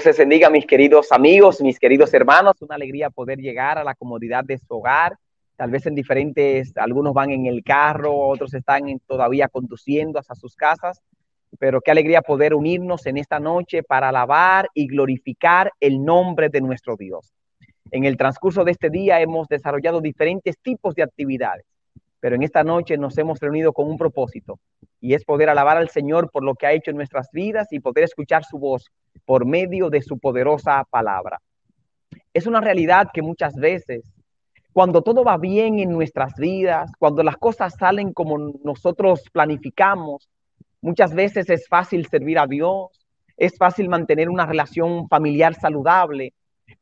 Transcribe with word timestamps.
Dios 0.00 0.16
les 0.16 0.18
bendiga, 0.18 0.48
mis 0.48 0.64
queridos 0.64 1.12
amigos, 1.12 1.60
mis 1.60 1.78
queridos 1.78 2.14
hermanos. 2.14 2.54
Una 2.62 2.76
alegría 2.76 3.10
poder 3.10 3.38
llegar 3.38 3.76
a 3.76 3.84
la 3.84 3.94
comodidad 3.94 4.42
de 4.42 4.56
su 4.56 4.64
hogar. 4.72 5.18
Tal 5.56 5.70
vez 5.70 5.84
en 5.84 5.94
diferentes, 5.94 6.74
algunos 6.78 7.12
van 7.12 7.28
en 7.32 7.44
el 7.44 7.62
carro, 7.62 8.16
otros 8.16 8.54
están 8.54 8.98
todavía 9.06 9.48
conduciendo 9.48 10.18
hasta 10.18 10.34
sus 10.34 10.56
casas. 10.56 11.02
Pero 11.58 11.82
qué 11.82 11.90
alegría 11.90 12.22
poder 12.22 12.54
unirnos 12.54 13.04
en 13.04 13.18
esta 13.18 13.40
noche 13.40 13.82
para 13.82 14.08
alabar 14.08 14.70
y 14.72 14.86
glorificar 14.86 15.70
el 15.80 16.02
nombre 16.02 16.48
de 16.48 16.62
nuestro 16.62 16.96
Dios. 16.96 17.34
En 17.90 18.06
el 18.06 18.16
transcurso 18.16 18.64
de 18.64 18.70
este 18.70 18.88
día 18.88 19.20
hemos 19.20 19.48
desarrollado 19.48 20.00
diferentes 20.00 20.56
tipos 20.62 20.94
de 20.94 21.02
actividades, 21.02 21.66
pero 22.20 22.36
en 22.36 22.42
esta 22.42 22.62
noche 22.62 22.98
nos 22.98 23.16
hemos 23.18 23.40
reunido 23.40 23.72
con 23.72 23.88
un 23.88 23.96
propósito 23.96 24.60
y 25.00 25.14
es 25.14 25.24
poder 25.24 25.48
alabar 25.48 25.78
al 25.78 25.88
Señor 25.88 26.30
por 26.30 26.44
lo 26.44 26.54
que 26.54 26.66
ha 26.66 26.72
hecho 26.72 26.90
en 26.90 26.98
nuestras 26.98 27.30
vidas 27.32 27.68
y 27.72 27.80
poder 27.80 28.04
escuchar 28.04 28.44
su 28.44 28.58
voz 28.58 28.90
por 29.24 29.46
medio 29.46 29.88
de 29.88 30.02
su 30.02 30.18
poderosa 30.18 30.84
palabra. 30.90 31.40
Es 32.34 32.46
una 32.46 32.60
realidad 32.60 33.08
que 33.12 33.22
muchas 33.22 33.54
veces, 33.56 34.02
cuando 34.72 35.02
todo 35.02 35.24
va 35.24 35.38
bien 35.38 35.78
en 35.78 35.90
nuestras 35.90 36.34
vidas, 36.36 36.92
cuando 36.98 37.22
las 37.22 37.36
cosas 37.38 37.74
salen 37.74 38.12
como 38.12 38.38
nosotros 38.62 39.22
planificamos, 39.32 40.28
muchas 40.82 41.14
veces 41.14 41.48
es 41.50 41.66
fácil 41.66 42.06
servir 42.06 42.38
a 42.38 42.46
Dios, 42.46 42.88
es 43.36 43.56
fácil 43.56 43.88
mantener 43.88 44.28
una 44.28 44.46
relación 44.46 45.08
familiar 45.08 45.54
saludable, 45.54 46.34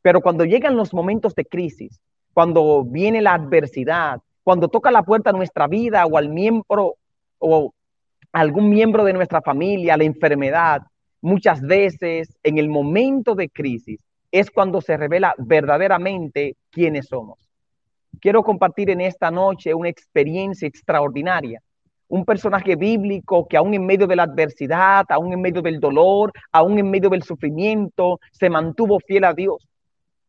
pero 0.02 0.20
cuando 0.20 0.44
llegan 0.44 0.76
los 0.76 0.92
momentos 0.92 1.34
de 1.34 1.44
crisis, 1.44 2.00
cuando 2.34 2.84
viene 2.84 3.22
la 3.22 3.34
adversidad, 3.34 4.20
cuando 4.48 4.68
toca 4.68 4.90
la 4.90 5.02
puerta 5.02 5.28
a 5.28 5.34
nuestra 5.34 5.66
vida 5.66 6.06
o 6.06 6.16
al 6.16 6.30
miembro 6.30 6.94
o 7.38 7.74
algún 8.32 8.70
miembro 8.70 9.04
de 9.04 9.12
nuestra 9.12 9.42
familia, 9.42 9.98
la 9.98 10.04
enfermedad, 10.04 10.80
muchas 11.20 11.60
veces 11.60 12.34
en 12.42 12.56
el 12.56 12.70
momento 12.70 13.34
de 13.34 13.50
crisis 13.50 14.00
es 14.32 14.50
cuando 14.50 14.80
se 14.80 14.96
revela 14.96 15.34
verdaderamente 15.36 16.56
quiénes 16.70 17.08
somos. 17.08 17.38
Quiero 18.22 18.42
compartir 18.42 18.88
en 18.88 19.02
esta 19.02 19.30
noche 19.30 19.74
una 19.74 19.90
experiencia 19.90 20.66
extraordinaria. 20.66 21.60
Un 22.08 22.24
personaje 22.24 22.74
bíblico 22.74 23.46
que 23.46 23.58
aún 23.58 23.74
en 23.74 23.84
medio 23.84 24.06
de 24.06 24.16
la 24.16 24.22
adversidad, 24.22 25.04
aún 25.10 25.30
en 25.30 25.42
medio 25.42 25.60
del 25.60 25.78
dolor, 25.78 26.32
aún 26.52 26.78
en 26.78 26.88
medio 26.88 27.10
del 27.10 27.22
sufrimiento, 27.22 28.18
se 28.32 28.48
mantuvo 28.48 28.98
fiel 28.98 29.24
a 29.24 29.34
Dios. 29.34 29.68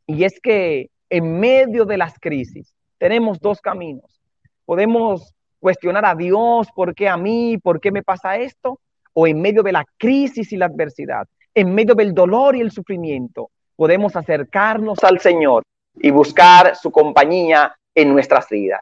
Y 0.07 0.25
es 0.25 0.41
que 0.41 0.89
en 1.09 1.39
medio 1.39 1.85
de 1.85 1.97
las 1.97 2.19
crisis 2.19 2.73
tenemos 2.99 3.39
dos 3.39 3.59
caminos. 3.59 4.21
Podemos 4.65 5.33
cuestionar 5.59 6.05
a 6.05 6.13
Dios, 6.13 6.67
¿por 6.75 6.93
qué 6.93 7.09
a 7.09 7.17
mí? 7.17 7.57
¿Por 7.57 7.81
qué 7.81 7.91
me 7.91 8.03
pasa 8.03 8.37
esto? 8.37 8.79
o 9.13 9.27
en 9.27 9.41
medio 9.41 9.63
de 9.63 9.71
la 9.71 9.85
crisis 9.97 10.51
y 10.53 10.57
la 10.57 10.67
adversidad, 10.67 11.27
en 11.53 11.73
medio 11.73 11.95
del 11.95 12.13
dolor 12.13 12.55
y 12.55 12.61
el 12.61 12.71
sufrimiento, 12.71 13.49
podemos 13.75 14.15
acercarnos 14.15 15.03
al 15.03 15.19
Señor 15.19 15.63
y 15.95 16.09
buscar 16.11 16.75
su 16.75 16.91
compañía 16.91 17.75
en 17.93 18.13
nuestras 18.13 18.47
vidas. 18.49 18.81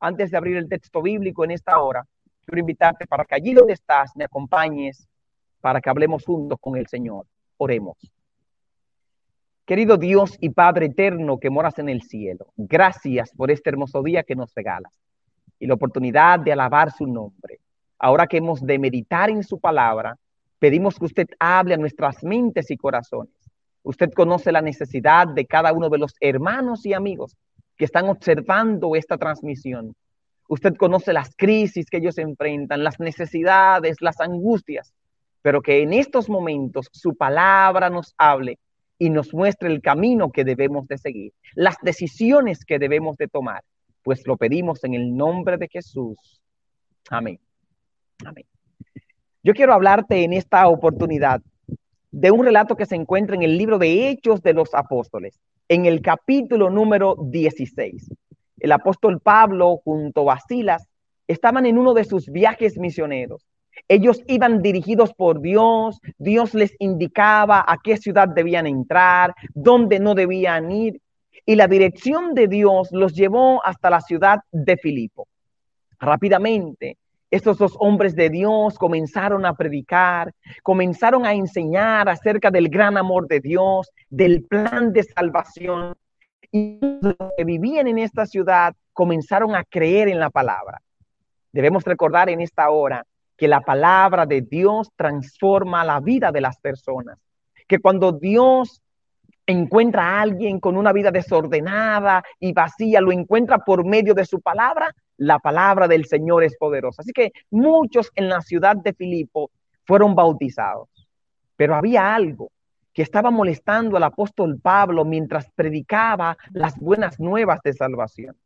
Antes 0.00 0.30
de 0.30 0.36
abrir 0.36 0.56
el 0.56 0.68
texto 0.68 1.02
bíblico 1.02 1.44
en 1.44 1.50
esta 1.50 1.78
hora, 1.78 2.06
quiero 2.44 2.60
invitarte 2.60 3.06
para 3.06 3.24
que 3.24 3.34
allí 3.34 3.52
donde 3.52 3.72
estás 3.72 4.12
me 4.16 4.24
acompañes 4.24 5.06
para 5.60 5.80
que 5.80 5.90
hablemos 5.90 6.24
juntos 6.24 6.58
con 6.60 6.76
el 6.76 6.86
Señor. 6.86 7.26
Oremos. 7.56 7.96
Querido 9.66 9.98
Dios 9.98 10.38
y 10.40 10.50
Padre 10.50 10.86
eterno 10.86 11.38
que 11.38 11.50
moras 11.50 11.78
en 11.78 11.88
el 11.88 12.02
cielo, 12.02 12.46
gracias 12.56 13.32
por 13.36 13.50
este 13.50 13.68
hermoso 13.68 14.02
día 14.02 14.22
que 14.22 14.36
nos 14.36 14.54
regalas 14.54 14.92
y 15.58 15.66
la 15.66 15.74
oportunidad 15.74 16.38
de 16.40 16.52
alabar 16.52 16.92
su 16.92 17.06
nombre 17.06 17.58
ahora 17.98 18.26
que 18.26 18.38
hemos 18.38 18.64
de 18.64 18.78
meditar 18.78 19.30
en 19.30 19.42
su 19.42 19.58
palabra, 19.58 20.16
pedimos 20.58 20.98
que 20.98 21.06
usted 21.06 21.28
hable 21.38 21.74
a 21.74 21.78
nuestras 21.78 22.22
mentes 22.22 22.70
y 22.70 22.76
corazones. 22.76 23.34
Usted 23.82 24.12
conoce 24.12 24.52
la 24.52 24.62
necesidad 24.62 25.28
de 25.28 25.46
cada 25.46 25.72
uno 25.72 25.88
de 25.88 25.98
los 25.98 26.14
hermanos 26.20 26.84
y 26.86 26.92
amigos 26.92 27.36
que 27.76 27.84
están 27.84 28.08
observando 28.08 28.96
esta 28.96 29.16
transmisión. 29.16 29.94
Usted 30.48 30.74
conoce 30.76 31.12
las 31.12 31.34
crisis 31.36 31.86
que 31.90 31.98
ellos 31.98 32.18
enfrentan, 32.18 32.84
las 32.84 33.00
necesidades, 33.00 33.96
las 34.00 34.20
angustias, 34.20 34.92
pero 35.42 35.60
que 35.60 35.82
en 35.82 35.92
estos 35.92 36.28
momentos 36.28 36.88
su 36.92 37.16
palabra 37.16 37.90
nos 37.90 38.14
hable 38.16 38.58
y 38.98 39.10
nos 39.10 39.34
muestre 39.34 39.68
el 39.68 39.82
camino 39.82 40.30
que 40.30 40.44
debemos 40.44 40.86
de 40.88 40.98
seguir, 40.98 41.32
las 41.54 41.76
decisiones 41.82 42.64
que 42.64 42.78
debemos 42.78 43.16
de 43.16 43.28
tomar, 43.28 43.62
pues 44.02 44.26
lo 44.26 44.36
pedimos 44.36 44.84
en 44.84 44.94
el 44.94 45.16
nombre 45.16 45.58
de 45.58 45.68
Jesús. 45.68 46.40
Amén. 47.10 47.38
Amén. 48.24 48.44
Yo 49.42 49.52
quiero 49.54 49.74
hablarte 49.74 50.24
en 50.24 50.32
esta 50.32 50.66
oportunidad 50.68 51.42
de 52.10 52.30
un 52.30 52.44
relato 52.44 52.76
que 52.76 52.86
se 52.86 52.96
encuentra 52.96 53.36
en 53.36 53.42
el 53.42 53.58
libro 53.58 53.78
de 53.78 54.08
Hechos 54.08 54.42
de 54.42 54.54
los 54.54 54.74
Apóstoles, 54.74 55.38
en 55.68 55.86
el 55.86 56.00
capítulo 56.00 56.70
número 56.70 57.16
16. 57.20 58.10
El 58.58 58.72
apóstol 58.72 59.20
Pablo 59.20 59.80
junto 59.84 60.30
a 60.30 60.40
Silas 60.40 60.88
estaban 61.28 61.66
en 61.66 61.78
uno 61.78 61.92
de 61.92 62.04
sus 62.04 62.30
viajes 62.30 62.78
misioneros. 62.78 63.46
Ellos 63.88 64.22
iban 64.26 64.62
dirigidos 64.62 65.14
por 65.14 65.40
Dios, 65.40 66.00
Dios 66.18 66.54
les 66.54 66.74
indicaba 66.80 67.64
a 67.66 67.78
qué 67.82 67.96
ciudad 67.96 68.26
debían 68.28 68.66
entrar, 68.66 69.34
dónde 69.54 70.00
no 70.00 70.14
debían 70.14 70.72
ir, 70.72 71.00
y 71.44 71.54
la 71.54 71.68
dirección 71.68 72.34
de 72.34 72.48
Dios 72.48 72.88
los 72.90 73.14
llevó 73.14 73.64
hasta 73.64 73.88
la 73.88 74.00
ciudad 74.00 74.40
de 74.50 74.76
Filipo. 74.76 75.28
Rápidamente, 76.00 76.98
estos 77.30 77.58
dos 77.58 77.76
hombres 77.78 78.16
de 78.16 78.28
Dios 78.28 78.76
comenzaron 78.76 79.46
a 79.46 79.54
predicar, 79.54 80.32
comenzaron 80.64 81.24
a 81.24 81.34
enseñar 81.34 82.08
acerca 82.08 82.50
del 82.50 82.68
gran 82.68 82.96
amor 82.96 83.28
de 83.28 83.40
Dios, 83.40 83.90
del 84.10 84.42
plan 84.42 84.92
de 84.92 85.04
salvación. 85.04 85.94
Y 86.50 86.78
los 86.80 87.14
que 87.36 87.44
vivían 87.44 87.86
en 87.86 87.98
esta 87.98 88.26
ciudad 88.26 88.74
comenzaron 88.92 89.54
a 89.54 89.62
creer 89.64 90.08
en 90.08 90.18
la 90.18 90.30
palabra. 90.30 90.80
Debemos 91.52 91.84
recordar 91.84 92.28
en 92.28 92.40
esta 92.40 92.70
hora 92.70 93.04
que 93.36 93.48
la 93.48 93.60
palabra 93.60 94.26
de 94.26 94.42
Dios 94.42 94.90
transforma 94.96 95.84
la 95.84 96.00
vida 96.00 96.32
de 96.32 96.40
las 96.40 96.58
personas. 96.58 97.18
Que 97.68 97.78
cuando 97.78 98.12
Dios 98.12 98.82
encuentra 99.46 100.02
a 100.02 100.20
alguien 100.22 100.58
con 100.58 100.76
una 100.76 100.92
vida 100.92 101.10
desordenada 101.10 102.22
y 102.40 102.52
vacía, 102.52 103.00
lo 103.00 103.12
encuentra 103.12 103.58
por 103.58 103.84
medio 103.84 104.14
de 104.14 104.24
su 104.24 104.40
palabra, 104.40 104.92
la 105.18 105.38
palabra 105.38 105.86
del 105.86 106.06
Señor 106.06 106.44
es 106.44 106.56
poderosa. 106.56 107.02
Así 107.02 107.12
que 107.12 107.32
muchos 107.50 108.10
en 108.14 108.28
la 108.28 108.40
ciudad 108.40 108.76
de 108.76 108.92
Filipo 108.92 109.50
fueron 109.84 110.14
bautizados, 110.14 110.88
pero 111.56 111.76
había 111.76 112.14
algo 112.14 112.50
que 112.92 113.02
estaba 113.02 113.30
molestando 113.30 113.96
al 113.96 114.02
apóstol 114.02 114.58
Pablo 114.60 115.04
mientras 115.04 115.50
predicaba 115.54 116.36
las 116.52 116.76
buenas 116.78 117.20
nuevas 117.20 117.60
de 117.62 117.74
salvación. 117.74 118.36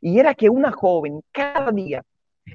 Y 0.00 0.18
era 0.18 0.34
que 0.34 0.50
una 0.50 0.72
joven 0.72 1.20
cada 1.30 1.70
día 1.70 2.02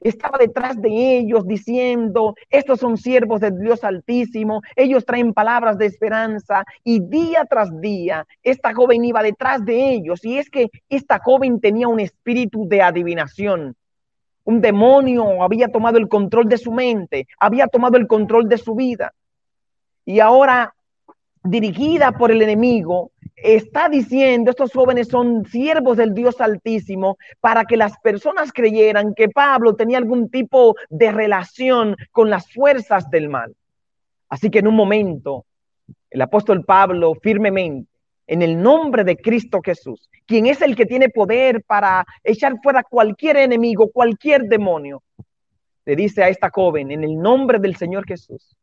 estaba 0.01 0.37
detrás 0.37 0.81
de 0.81 1.17
ellos 1.17 1.45
diciendo, 1.47 2.35
estos 2.49 2.79
son 2.79 2.97
siervos 2.97 3.41
de 3.41 3.51
Dios 3.51 3.83
Altísimo, 3.83 4.61
ellos 4.75 5.05
traen 5.05 5.33
palabras 5.33 5.77
de 5.77 5.85
esperanza 5.85 6.63
y 6.83 6.99
día 6.99 7.45
tras 7.49 7.69
día 7.79 8.25
esta 8.43 8.73
joven 8.73 9.05
iba 9.05 9.23
detrás 9.23 9.63
de 9.65 9.91
ellos 9.91 10.23
y 10.23 10.37
es 10.37 10.49
que 10.49 10.69
esta 10.89 11.19
joven 11.19 11.59
tenía 11.59 11.87
un 11.87 11.99
espíritu 11.99 12.67
de 12.67 12.81
adivinación. 12.81 13.75
Un 14.43 14.61
demonio 14.61 15.43
había 15.43 15.67
tomado 15.67 15.97
el 15.97 16.07
control 16.07 16.47
de 16.47 16.57
su 16.57 16.71
mente, 16.71 17.27
había 17.37 17.67
tomado 17.67 17.97
el 17.97 18.07
control 18.07 18.47
de 18.47 18.57
su 18.57 18.75
vida. 18.75 19.13
Y 20.05 20.21
ahora, 20.21 20.73
dirigida 21.49 22.11
por 22.11 22.31
el 22.31 22.41
enemigo, 22.41 23.11
está 23.35 23.87
diciendo, 23.89 24.51
estos 24.51 24.71
jóvenes 24.71 25.07
son 25.07 25.45
siervos 25.45 25.97
del 25.97 26.13
Dios 26.13 26.41
Altísimo, 26.41 27.17
para 27.39 27.65
que 27.65 27.77
las 27.77 27.97
personas 27.99 28.51
creyeran 28.51 29.13
que 29.13 29.29
Pablo 29.29 29.75
tenía 29.75 29.97
algún 29.97 30.29
tipo 30.29 30.75
de 30.89 31.11
relación 31.11 31.95
con 32.11 32.29
las 32.29 32.51
fuerzas 32.51 33.09
del 33.09 33.29
mal. 33.29 33.55
Así 34.29 34.49
que 34.49 34.59
en 34.59 34.67
un 34.67 34.75
momento, 34.75 35.45
el 36.09 36.21
apóstol 36.21 36.65
Pablo 36.65 37.13
firmemente, 37.21 37.89
en 38.27 38.41
el 38.41 38.61
nombre 38.61 39.05
de 39.05 39.15
Cristo 39.15 39.61
Jesús, 39.63 40.09
quien 40.25 40.47
es 40.47 40.61
el 40.61 40.75
que 40.75 40.85
tiene 40.85 41.09
poder 41.09 41.63
para 41.63 42.05
echar 42.23 42.57
fuera 42.61 42.83
cualquier 42.83 43.37
enemigo, 43.37 43.89
cualquier 43.89 44.43
demonio, 44.43 45.01
le 45.85 45.95
dice 45.95 46.23
a 46.23 46.27
esta 46.27 46.49
joven, 46.49 46.91
en 46.91 47.05
el 47.05 47.17
nombre 47.17 47.59
del 47.59 47.77
Señor 47.77 48.05
Jesús, 48.05 48.57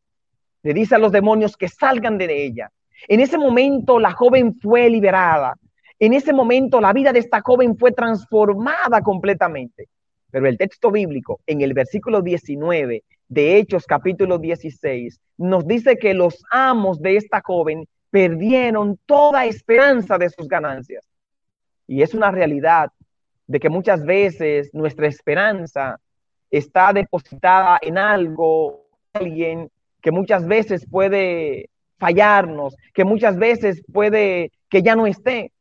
le 0.65 0.73
dice 0.73 0.95
a 0.95 0.99
los 0.99 1.13
demonios 1.13 1.55
que 1.55 1.69
salgan 1.69 2.17
de 2.17 2.45
ella 2.45 2.69
en 3.07 3.19
ese 3.19 3.37
momento 3.37 3.99
la 3.99 4.11
joven 4.11 4.55
fue 4.59 4.89
liberada. 4.89 5.55
En 5.99 6.13
ese 6.13 6.33
momento 6.33 6.81
la 6.81 6.93
vida 6.93 7.13
de 7.13 7.19
esta 7.19 7.41
joven 7.41 7.77
fue 7.77 7.91
transformada 7.91 9.01
completamente. 9.01 9.87
Pero 10.31 10.47
el 10.47 10.57
texto 10.57 10.91
bíblico 10.91 11.39
en 11.45 11.61
el 11.61 11.73
versículo 11.73 12.21
19 12.21 13.03
de 13.27 13.57
Hechos 13.57 13.85
capítulo 13.85 14.37
16 14.37 15.19
nos 15.37 15.65
dice 15.65 15.97
que 15.97 16.13
los 16.13 16.43
amos 16.51 17.01
de 17.01 17.17
esta 17.17 17.41
joven 17.41 17.87
perdieron 18.09 18.99
toda 19.05 19.45
esperanza 19.45 20.17
de 20.17 20.29
sus 20.29 20.47
ganancias. 20.47 21.05
Y 21.87 22.01
es 22.01 22.13
una 22.13 22.31
realidad 22.31 22.91
de 23.47 23.59
que 23.59 23.69
muchas 23.69 24.03
veces 24.03 24.73
nuestra 24.73 25.07
esperanza 25.07 25.99
está 26.49 26.91
depositada 26.91 27.77
en 27.81 27.97
algo, 27.97 28.87
alguien 29.13 29.69
que 30.05 30.11
muchas 30.11 30.45
veces 30.45 30.85
puede 30.87 31.71
fallarnos, 31.97 32.75
que 32.93 33.03
muchas 33.03 33.37
veces 33.37 33.81
puede 33.91 34.51
que 34.69 34.83
ya 34.83 34.95
no 34.95 35.07
esté. 35.07 35.51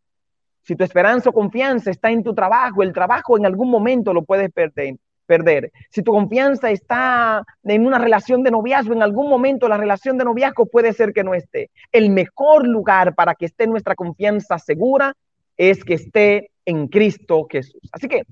Si 0.61 0.76
tu 0.76 0.85
esperanza 0.85 1.31
o 1.31 1.32
confianza 1.32 1.91
está 1.91 2.11
en 2.11 2.23
tu 2.23 2.35
trabajo, 2.35 2.82
el 2.82 2.93
trabajo 2.93 3.38
en 3.38 3.46
algún 3.46 3.70
momento 3.70 4.12
lo 4.12 4.23
puedes 4.23 4.52
perder. 4.52 4.96
perder. 5.25 5.73
Si 5.88 6.02
tu 6.02 6.12
confianza 6.12 6.70
está 6.70 7.43
en 7.62 7.87
una 7.87 7.99
relación 7.99 8.43
de 8.43 8.50
noviazgo, 8.50 8.93
en 8.93 9.02
algún 9.02 9.31
momento 9.31 9.67
la 9.67 9.79
relación 9.79 10.19
de 10.19 10.26
noviazgo 10.26 10.67
puede 10.67 10.93
ser 10.93 11.14
que 11.14 11.25
no 11.25 11.32
esté. 11.32 11.70
El 11.90 12.11
mejor 12.11 12.69
lugar 12.69 13.14
para 13.14 13.35
que 13.35 13.47
esté 13.47 13.67
nuestra 13.67 13.94
confianza 13.94 14.58
segura 14.58 15.14
es 15.56 15.82
que 15.82 15.94
esté 15.94 16.50
en 16.67 16.88
Cristo 16.88 17.47
Jesús. 17.50 17.81
Así 17.93 18.08
que 18.08 18.25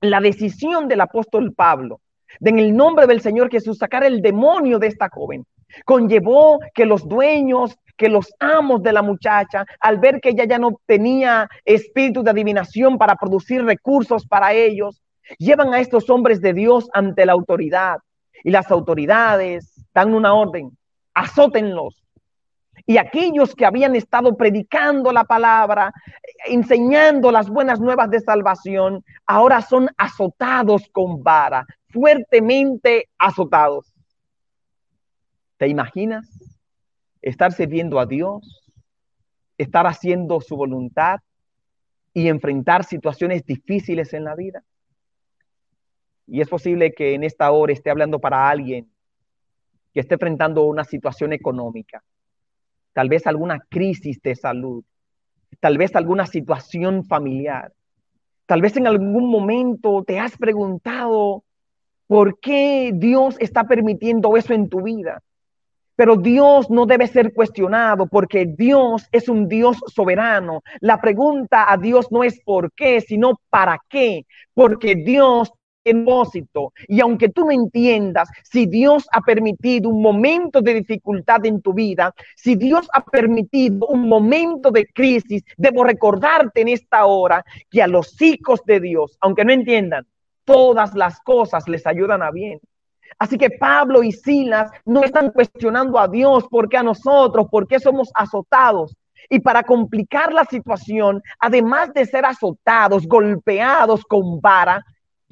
la 0.00 0.22
decisión 0.22 0.88
del 0.88 1.02
apóstol 1.02 1.52
Pablo 1.52 2.00
de 2.40 2.50
en 2.50 2.58
el 2.58 2.76
nombre 2.76 3.06
del 3.06 3.20
Señor 3.20 3.50
Jesús 3.50 3.78
sacar 3.78 4.04
el 4.04 4.22
demonio 4.22 4.78
de 4.78 4.88
esta 4.88 5.08
joven 5.08 5.44
conllevó 5.84 6.60
que 6.74 6.86
los 6.86 7.08
dueños, 7.08 7.76
que 7.96 8.08
los 8.08 8.32
amos 8.38 8.82
de 8.82 8.92
la 8.92 9.02
muchacha, 9.02 9.66
al 9.80 9.98
ver 9.98 10.20
que 10.20 10.30
ella 10.30 10.44
ya 10.44 10.58
no 10.58 10.80
tenía 10.86 11.48
espíritu 11.64 12.22
de 12.22 12.30
adivinación 12.30 12.98
para 12.98 13.16
producir 13.16 13.64
recursos 13.64 14.26
para 14.26 14.52
ellos, 14.52 15.02
llevan 15.38 15.72
a 15.72 15.80
estos 15.80 16.10
hombres 16.10 16.40
de 16.40 16.52
Dios 16.52 16.88
ante 16.92 17.26
la 17.26 17.32
autoridad. 17.32 17.98
Y 18.44 18.50
las 18.50 18.70
autoridades 18.70 19.84
dan 19.94 20.14
una 20.14 20.34
orden, 20.34 20.76
azótenlos. 21.14 22.01
Y 22.86 22.96
aquellos 22.96 23.54
que 23.54 23.64
habían 23.64 23.94
estado 23.94 24.36
predicando 24.36 25.12
la 25.12 25.24
palabra, 25.24 25.92
enseñando 26.46 27.30
las 27.30 27.48
buenas 27.48 27.80
nuevas 27.80 28.10
de 28.10 28.20
salvación, 28.20 29.04
ahora 29.26 29.62
son 29.62 29.88
azotados 29.96 30.88
con 30.92 31.22
vara, 31.22 31.66
fuertemente 31.88 33.08
azotados. 33.18 33.92
¿Te 35.58 35.68
imaginas 35.68 36.28
estar 37.20 37.52
sirviendo 37.52 38.00
a 38.00 38.06
Dios, 38.06 38.72
estar 39.56 39.86
haciendo 39.86 40.40
su 40.40 40.56
voluntad 40.56 41.20
y 42.12 42.28
enfrentar 42.28 42.84
situaciones 42.84 43.44
difíciles 43.44 44.12
en 44.12 44.24
la 44.24 44.34
vida? 44.34 44.64
Y 46.26 46.40
es 46.40 46.48
posible 46.48 46.92
que 46.92 47.14
en 47.14 47.24
esta 47.24 47.50
hora 47.52 47.72
esté 47.72 47.90
hablando 47.90 48.18
para 48.18 48.48
alguien 48.48 48.90
que 49.92 50.00
esté 50.00 50.14
enfrentando 50.14 50.64
una 50.64 50.84
situación 50.84 51.32
económica, 51.32 52.02
tal 52.92 53.08
vez 53.08 53.26
alguna 53.26 53.60
crisis 53.68 54.20
de 54.22 54.34
salud, 54.34 54.84
tal 55.60 55.78
vez 55.78 55.94
alguna 55.96 56.26
situación 56.26 57.04
familiar. 57.04 57.72
Tal 58.46 58.60
vez 58.60 58.76
en 58.76 58.86
algún 58.86 59.30
momento 59.30 60.02
te 60.04 60.18
has 60.18 60.36
preguntado 60.36 61.44
por 62.06 62.38
qué 62.40 62.92
Dios 62.94 63.36
está 63.38 63.64
permitiendo 63.64 64.36
eso 64.36 64.52
en 64.52 64.68
tu 64.68 64.82
vida. 64.82 65.22
Pero 65.94 66.16
Dios 66.16 66.70
no 66.70 66.86
debe 66.86 67.06
ser 67.06 67.32
cuestionado 67.32 68.06
porque 68.06 68.46
Dios 68.46 69.08
es 69.12 69.28
un 69.28 69.48
Dios 69.48 69.78
soberano. 69.86 70.62
La 70.80 71.00
pregunta 71.00 71.70
a 71.70 71.76
Dios 71.76 72.10
no 72.10 72.24
es 72.24 72.40
por 72.44 72.72
qué, 72.72 73.00
sino 73.00 73.40
para 73.50 73.78
qué. 73.88 74.26
Porque 74.54 74.94
Dios 74.96 75.52
propósito. 75.82 76.72
Y 76.88 77.00
aunque 77.00 77.28
tú 77.28 77.44
no 77.44 77.50
entiendas, 77.50 78.28
si 78.42 78.66
Dios 78.66 79.06
ha 79.12 79.20
permitido 79.20 79.88
un 79.90 80.02
momento 80.02 80.60
de 80.60 80.74
dificultad 80.74 81.44
en 81.46 81.60
tu 81.60 81.72
vida, 81.72 82.14
si 82.36 82.56
Dios 82.56 82.88
ha 82.92 83.04
permitido 83.04 83.86
un 83.88 84.08
momento 84.08 84.70
de 84.70 84.86
crisis, 84.86 85.42
debo 85.56 85.84
recordarte 85.84 86.60
en 86.60 86.68
esta 86.68 87.06
hora 87.06 87.44
que 87.70 87.82
a 87.82 87.86
los 87.86 88.20
hijos 88.20 88.60
de 88.64 88.80
Dios, 88.80 89.16
aunque 89.20 89.44
no 89.44 89.52
entiendan, 89.52 90.06
todas 90.44 90.94
las 90.94 91.20
cosas 91.20 91.68
les 91.68 91.86
ayudan 91.86 92.22
a 92.22 92.30
bien. 92.30 92.60
Así 93.18 93.36
que 93.36 93.50
Pablo 93.50 94.02
y 94.02 94.12
Silas 94.12 94.70
no 94.84 95.04
están 95.04 95.30
cuestionando 95.30 95.98
a 95.98 96.08
Dios 96.08 96.44
porque 96.50 96.76
a 96.76 96.82
nosotros, 96.82 97.46
porque 97.50 97.78
somos 97.78 98.10
azotados. 98.14 98.96
Y 99.28 99.40
para 99.40 99.62
complicar 99.62 100.32
la 100.32 100.44
situación, 100.44 101.22
además 101.38 101.92
de 101.94 102.04
ser 102.04 102.24
azotados, 102.26 103.06
golpeados 103.06 104.04
con 104.04 104.40
vara, 104.40 104.84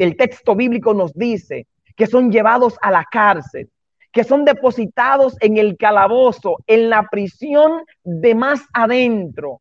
el 0.05 0.17
texto 0.17 0.55
bíblico 0.55 0.95
nos 0.95 1.13
dice 1.13 1.67
que 1.95 2.07
son 2.07 2.33
llevados 2.33 2.79
a 2.81 2.91
la 2.91 3.05
cárcel, 3.05 3.69
que 4.11 4.25
son 4.25 4.47
depositados 4.47 5.37
en 5.41 5.59
el 5.59 5.77
calabozo, 5.77 6.57
en 6.67 6.89
la 6.89 7.03
prisión 7.11 7.83
de 8.03 8.35
más 8.35 8.63
adentro, 8.73 9.61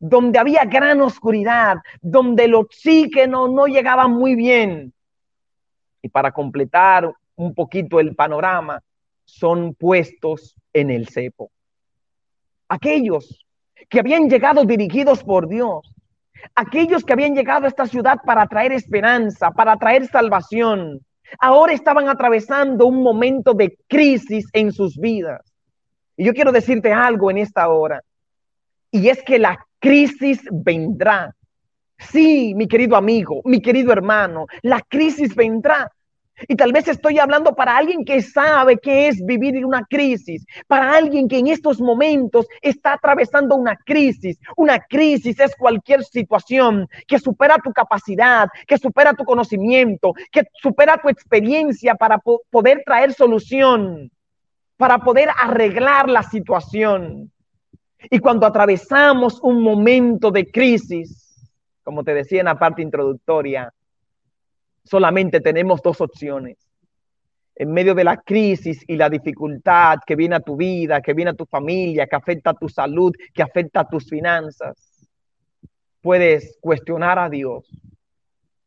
donde 0.00 0.40
había 0.40 0.64
gran 0.64 1.00
oscuridad, 1.00 1.76
donde 2.00 2.44
el 2.46 2.54
oxígeno 2.54 3.46
no 3.46 3.66
llegaba 3.66 4.08
muy 4.08 4.34
bien. 4.34 4.92
Y 6.02 6.08
para 6.08 6.32
completar 6.32 7.12
un 7.36 7.54
poquito 7.54 8.00
el 8.00 8.16
panorama, 8.16 8.82
son 9.24 9.74
puestos 9.74 10.56
en 10.72 10.90
el 10.90 11.08
cepo. 11.08 11.52
Aquellos 12.68 13.46
que 13.88 14.00
habían 14.00 14.28
llegado 14.28 14.64
dirigidos 14.64 15.22
por 15.22 15.48
Dios, 15.48 15.94
Aquellos 16.54 17.04
que 17.04 17.12
habían 17.12 17.34
llegado 17.34 17.64
a 17.64 17.68
esta 17.68 17.86
ciudad 17.86 18.18
para 18.24 18.46
traer 18.46 18.72
esperanza, 18.72 19.50
para 19.50 19.76
traer 19.76 20.06
salvación, 20.06 21.00
ahora 21.38 21.72
estaban 21.72 22.08
atravesando 22.08 22.86
un 22.86 23.02
momento 23.02 23.54
de 23.54 23.76
crisis 23.88 24.46
en 24.52 24.72
sus 24.72 24.96
vidas. 24.96 25.40
Y 26.16 26.24
yo 26.24 26.34
quiero 26.34 26.52
decirte 26.52 26.92
algo 26.92 27.30
en 27.30 27.38
esta 27.38 27.68
hora, 27.68 28.02
y 28.90 29.08
es 29.08 29.22
que 29.22 29.38
la 29.38 29.58
crisis 29.78 30.42
vendrá. 30.50 31.34
Sí, 31.98 32.54
mi 32.54 32.66
querido 32.66 32.96
amigo, 32.96 33.40
mi 33.44 33.60
querido 33.60 33.92
hermano, 33.92 34.46
la 34.62 34.80
crisis 34.80 35.34
vendrá. 35.34 35.90
Y 36.46 36.56
tal 36.56 36.72
vez 36.72 36.86
estoy 36.86 37.18
hablando 37.18 37.54
para 37.54 37.76
alguien 37.76 38.04
que 38.04 38.22
sabe 38.22 38.78
qué 38.78 39.08
es 39.08 39.24
vivir 39.24 39.56
en 39.56 39.64
una 39.64 39.84
crisis, 39.84 40.46
para 40.66 40.92
alguien 40.92 41.26
que 41.26 41.38
en 41.38 41.48
estos 41.48 41.80
momentos 41.80 42.46
está 42.62 42.92
atravesando 42.92 43.56
una 43.56 43.76
crisis. 43.76 44.38
Una 44.56 44.78
crisis 44.78 45.40
es 45.40 45.56
cualquier 45.56 46.04
situación 46.04 46.88
que 47.06 47.18
supera 47.18 47.56
tu 47.58 47.72
capacidad, 47.72 48.48
que 48.66 48.78
supera 48.78 49.14
tu 49.14 49.24
conocimiento, 49.24 50.12
que 50.30 50.44
supera 50.62 50.98
tu 50.98 51.08
experiencia 51.08 51.94
para 51.94 52.18
poder 52.18 52.82
traer 52.84 53.12
solución, 53.12 54.10
para 54.76 54.98
poder 54.98 55.28
arreglar 55.40 56.08
la 56.08 56.22
situación. 56.22 57.32
Y 58.10 58.20
cuando 58.20 58.46
atravesamos 58.46 59.40
un 59.42 59.60
momento 59.60 60.30
de 60.30 60.50
crisis, 60.50 61.50
como 61.82 62.04
te 62.04 62.14
decía 62.14 62.40
en 62.40 62.46
la 62.46 62.58
parte 62.58 62.82
introductoria, 62.82 63.72
solamente 64.88 65.40
tenemos 65.40 65.82
dos 65.82 66.00
opciones. 66.00 66.56
En 67.54 67.72
medio 67.72 67.94
de 67.94 68.04
la 68.04 68.16
crisis 68.16 68.84
y 68.86 68.96
la 68.96 69.10
dificultad 69.10 69.98
que 70.06 70.16
viene 70.16 70.36
a 70.36 70.40
tu 70.40 70.56
vida, 70.56 71.00
que 71.00 71.12
viene 71.12 71.32
a 71.32 71.34
tu 71.34 71.44
familia, 71.44 72.06
que 72.06 72.16
afecta 72.16 72.50
a 72.50 72.54
tu 72.54 72.68
salud, 72.68 73.12
que 73.34 73.42
afecta 73.42 73.80
a 73.80 73.88
tus 73.88 74.08
finanzas, 74.08 75.08
puedes 76.00 76.56
cuestionar 76.60 77.18
a 77.18 77.28
Dios. 77.28 77.68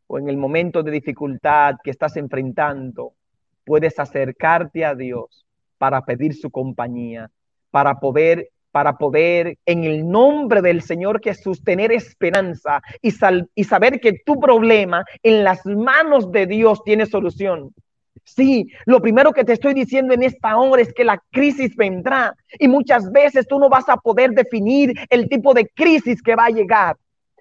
O 0.07 0.19
en 0.19 0.27
el 0.27 0.37
momento 0.37 0.83
de 0.83 0.91
dificultad 0.91 1.75
que 1.83 1.91
estás 1.91 2.17
enfrentando, 2.17 3.13
puedes 3.63 3.97
acercarte 3.97 4.83
a 4.83 4.93
Dios 4.93 5.45
para 5.77 6.01
pedir 6.01 6.35
su 6.35 6.51
compañía, 6.51 7.31
para 7.71 7.99
poder 7.99 8.49
para 8.71 8.97
poder 8.97 9.57
en 9.65 9.83
el 9.83 10.09
nombre 10.09 10.61
del 10.61 10.81
Señor 10.81 11.21
Jesús 11.23 11.63
tener 11.63 11.91
esperanza 11.91 12.81
y, 13.01 13.13
y 13.55 13.63
saber 13.63 13.99
que 13.99 14.19
tu 14.25 14.39
problema 14.39 15.03
en 15.23 15.43
las 15.43 15.65
manos 15.65 16.31
de 16.31 16.47
Dios 16.47 16.81
tiene 16.83 17.05
solución. 17.05 17.73
Sí, 18.23 18.69
lo 18.85 19.01
primero 19.01 19.31
que 19.31 19.43
te 19.43 19.53
estoy 19.53 19.73
diciendo 19.73 20.13
en 20.13 20.23
esta 20.23 20.55
hora 20.57 20.81
es 20.81 20.93
que 20.93 21.03
la 21.03 21.21
crisis 21.31 21.75
vendrá 21.75 22.35
y 22.59 22.67
muchas 22.67 23.11
veces 23.11 23.47
tú 23.47 23.59
no 23.59 23.69
vas 23.69 23.89
a 23.89 23.97
poder 23.97 24.31
definir 24.31 24.93
el 25.09 25.27
tipo 25.27 25.53
de 25.53 25.67
crisis 25.67 26.21
que 26.21 26.35
va 26.35 26.45
a 26.45 26.51
llegar, 26.51 26.95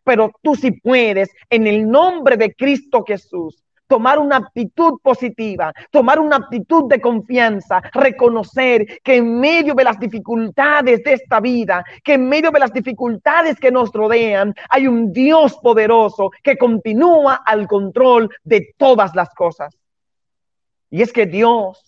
pero 0.05 0.33
tú 0.43 0.55
sí 0.55 0.73
puedes 0.73 1.31
en 1.51 1.67
el 1.67 1.89
nombre 1.89 2.37
de 2.37 2.55
Cristo 2.55 3.05
Jesús 3.07 3.63
tomar 3.91 4.21
una 4.21 4.37
actitud 4.37 5.01
positiva, 5.03 5.73
tomar 5.91 6.21
una 6.21 6.37
actitud 6.37 6.89
de 6.89 7.01
confianza, 7.01 7.83
reconocer 7.93 9.01
que 9.03 9.17
en 9.17 9.41
medio 9.41 9.75
de 9.75 9.83
las 9.83 9.99
dificultades 9.99 11.03
de 11.03 11.15
esta 11.15 11.41
vida, 11.41 11.85
que 12.05 12.15
en 12.15 12.29
medio 12.29 12.53
de 12.53 12.61
las 12.61 12.73
dificultades 12.73 13.59
que 13.59 13.73
nos 13.73 13.93
rodean, 13.93 14.55
hay 14.69 14.87
un 14.87 15.13
Dios 15.13 15.57
poderoso 15.57 16.31
que 16.41 16.57
continúa 16.57 17.43
al 17.45 17.67
control 17.67 18.31
de 18.45 18.75
todas 18.77 19.17
las 19.17 19.35
cosas. 19.35 19.77
Y 20.89 21.03
es 21.03 21.13
que 21.13 21.27
Dios 21.27 21.85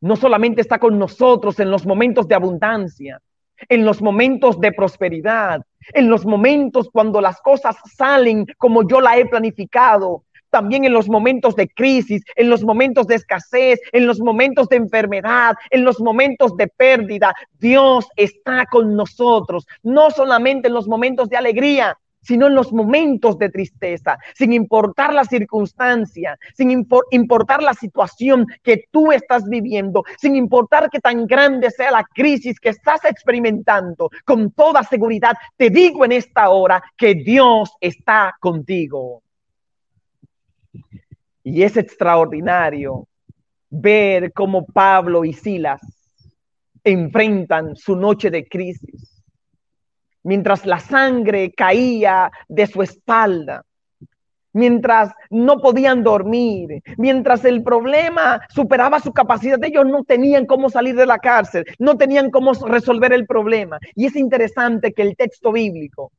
no 0.00 0.16
solamente 0.16 0.62
está 0.62 0.78
con 0.78 0.98
nosotros 0.98 1.60
en 1.60 1.70
los 1.70 1.84
momentos 1.84 2.26
de 2.26 2.34
abundancia, 2.34 3.20
en 3.68 3.84
los 3.84 4.00
momentos 4.00 4.58
de 4.58 4.72
prosperidad, 4.72 5.60
en 5.92 6.08
los 6.08 6.24
momentos 6.24 6.88
cuando 6.90 7.20
las 7.20 7.42
cosas 7.42 7.76
salen 7.94 8.46
como 8.56 8.88
yo 8.88 9.02
la 9.02 9.18
he 9.18 9.26
planificado, 9.26 10.24
también 10.54 10.84
en 10.84 10.92
los 10.92 11.08
momentos 11.08 11.56
de 11.56 11.66
crisis, 11.66 12.22
en 12.36 12.48
los 12.48 12.62
momentos 12.62 13.08
de 13.08 13.16
escasez, 13.16 13.80
en 13.90 14.06
los 14.06 14.20
momentos 14.20 14.68
de 14.68 14.76
enfermedad, 14.76 15.56
en 15.68 15.84
los 15.84 15.98
momentos 15.98 16.56
de 16.56 16.68
pérdida. 16.68 17.34
Dios 17.58 18.06
está 18.14 18.64
con 18.70 18.94
nosotros, 18.94 19.66
no 19.82 20.12
solamente 20.12 20.68
en 20.68 20.74
los 20.74 20.86
momentos 20.86 21.28
de 21.28 21.36
alegría, 21.36 21.98
sino 22.20 22.46
en 22.46 22.54
los 22.54 22.72
momentos 22.72 23.36
de 23.36 23.50
tristeza, 23.50 24.16
sin 24.32 24.52
importar 24.52 25.12
la 25.12 25.24
circunstancia, 25.24 26.38
sin 26.56 26.86
importar 27.10 27.60
la 27.60 27.74
situación 27.74 28.46
que 28.62 28.84
tú 28.92 29.10
estás 29.10 29.48
viviendo, 29.48 30.04
sin 30.18 30.36
importar 30.36 30.88
que 30.88 31.00
tan 31.00 31.26
grande 31.26 31.68
sea 31.72 31.90
la 31.90 32.04
crisis 32.04 32.60
que 32.60 32.68
estás 32.68 33.04
experimentando, 33.06 34.08
con 34.24 34.52
toda 34.52 34.84
seguridad 34.84 35.34
te 35.56 35.68
digo 35.68 36.04
en 36.04 36.12
esta 36.12 36.48
hora 36.50 36.80
que 36.96 37.16
Dios 37.16 37.72
está 37.80 38.36
contigo. 38.38 39.23
Y 41.44 41.62
es 41.62 41.76
extraordinario 41.76 43.06
ver 43.70 44.32
cómo 44.32 44.66
Pablo 44.66 45.24
y 45.24 45.32
Silas 45.32 45.80
enfrentan 46.82 47.76
su 47.76 47.94
noche 47.94 48.30
de 48.30 48.48
crisis 48.48 49.14
mientras 50.24 50.66
la 50.66 50.80
sangre 50.80 51.52
caía 51.52 52.30
de 52.48 52.66
su 52.66 52.82
espalda, 52.82 53.64
mientras 54.52 55.12
no 55.30 55.58
podían 55.60 56.02
dormir, 56.02 56.82
mientras 56.96 57.44
el 57.44 57.62
problema 57.62 58.40
superaba 58.48 59.00
su 59.00 59.12
capacidad, 59.12 59.62
ellos 59.62 59.86
no 59.86 60.02
tenían 60.02 60.46
cómo 60.46 60.70
salir 60.70 60.96
de 60.96 61.06
la 61.06 61.18
cárcel, 61.18 61.64
no 61.78 61.96
tenían 61.96 62.30
cómo 62.30 62.52
resolver 62.54 63.12
el 63.12 63.26
problema. 63.26 63.78
Y 63.94 64.06
es 64.06 64.16
interesante 64.16 64.92
que 64.92 65.02
el 65.02 65.16
texto 65.16 65.52
bíblico, 65.52 66.10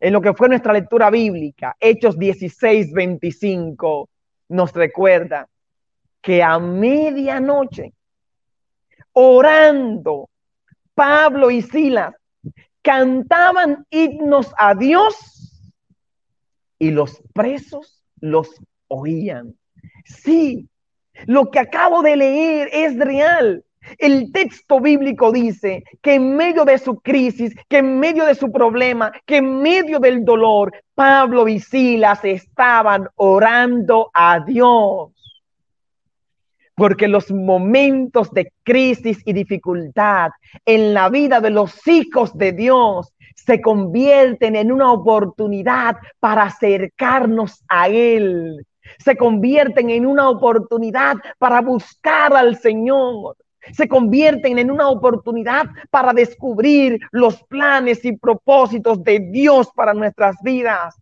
en 0.00 0.12
lo 0.12 0.20
que 0.20 0.34
fue 0.34 0.48
nuestra 0.48 0.72
lectura 0.72 1.10
bíblica, 1.10 1.76
Hechos 1.78 2.18
16, 2.18 2.92
25, 2.92 4.08
nos 4.52 4.72
recuerda 4.72 5.48
que 6.20 6.42
a 6.42 6.58
medianoche, 6.58 7.94
orando, 9.12 10.30
Pablo 10.94 11.50
y 11.50 11.62
Silas 11.62 12.14
cantaban 12.82 13.86
himnos 13.90 14.52
a 14.58 14.74
Dios 14.74 15.72
y 16.78 16.90
los 16.90 17.22
presos 17.32 18.04
los 18.20 18.50
oían. 18.88 19.56
Sí, 20.04 20.68
lo 21.26 21.50
que 21.50 21.58
acabo 21.58 22.02
de 22.02 22.16
leer 22.16 22.68
es 22.72 22.98
real. 22.98 23.64
El 23.98 24.32
texto 24.32 24.80
bíblico 24.80 25.32
dice 25.32 25.84
que 26.00 26.14
en 26.14 26.36
medio 26.36 26.64
de 26.64 26.78
su 26.78 27.00
crisis, 27.00 27.54
que 27.68 27.78
en 27.78 27.98
medio 27.98 28.24
de 28.24 28.34
su 28.34 28.50
problema, 28.50 29.12
que 29.26 29.38
en 29.38 29.60
medio 29.60 29.98
del 29.98 30.24
dolor, 30.24 30.72
Pablo 30.94 31.48
y 31.48 31.60
Silas 31.60 32.24
estaban 32.24 33.08
orando 33.16 34.10
a 34.14 34.40
Dios 34.40 35.10
porque 36.74 37.06
los 37.06 37.30
momentos 37.30 38.30
de 38.30 38.52
crisis 38.62 39.20
y 39.24 39.32
dificultad 39.32 40.30
en 40.64 40.94
la 40.94 41.08
vida 41.10 41.40
de 41.40 41.50
los 41.50 41.86
hijos 41.86 42.36
de 42.36 42.52
Dios 42.52 43.12
se 43.34 43.60
convierten 43.60 44.56
en 44.56 44.72
una 44.72 44.92
oportunidad 44.92 45.96
para 46.18 46.44
acercarnos 46.44 47.62
a 47.68 47.88
Él. 47.88 48.66
Se 48.98 49.16
convierten 49.16 49.90
en 49.90 50.06
una 50.06 50.28
oportunidad 50.28 51.16
para 51.38 51.60
buscar 51.60 52.34
al 52.34 52.56
Señor. 52.56 53.36
Se 53.72 53.88
convierten 53.88 54.58
en 54.58 54.70
una 54.70 54.88
oportunidad 54.88 55.66
para 55.90 56.12
descubrir 56.12 56.98
los 57.12 57.42
planes 57.44 58.04
y 58.04 58.16
propósitos 58.16 59.02
de 59.04 59.20
Dios 59.30 59.68
para 59.74 59.94
nuestras 59.94 60.36
vidas 60.42 60.96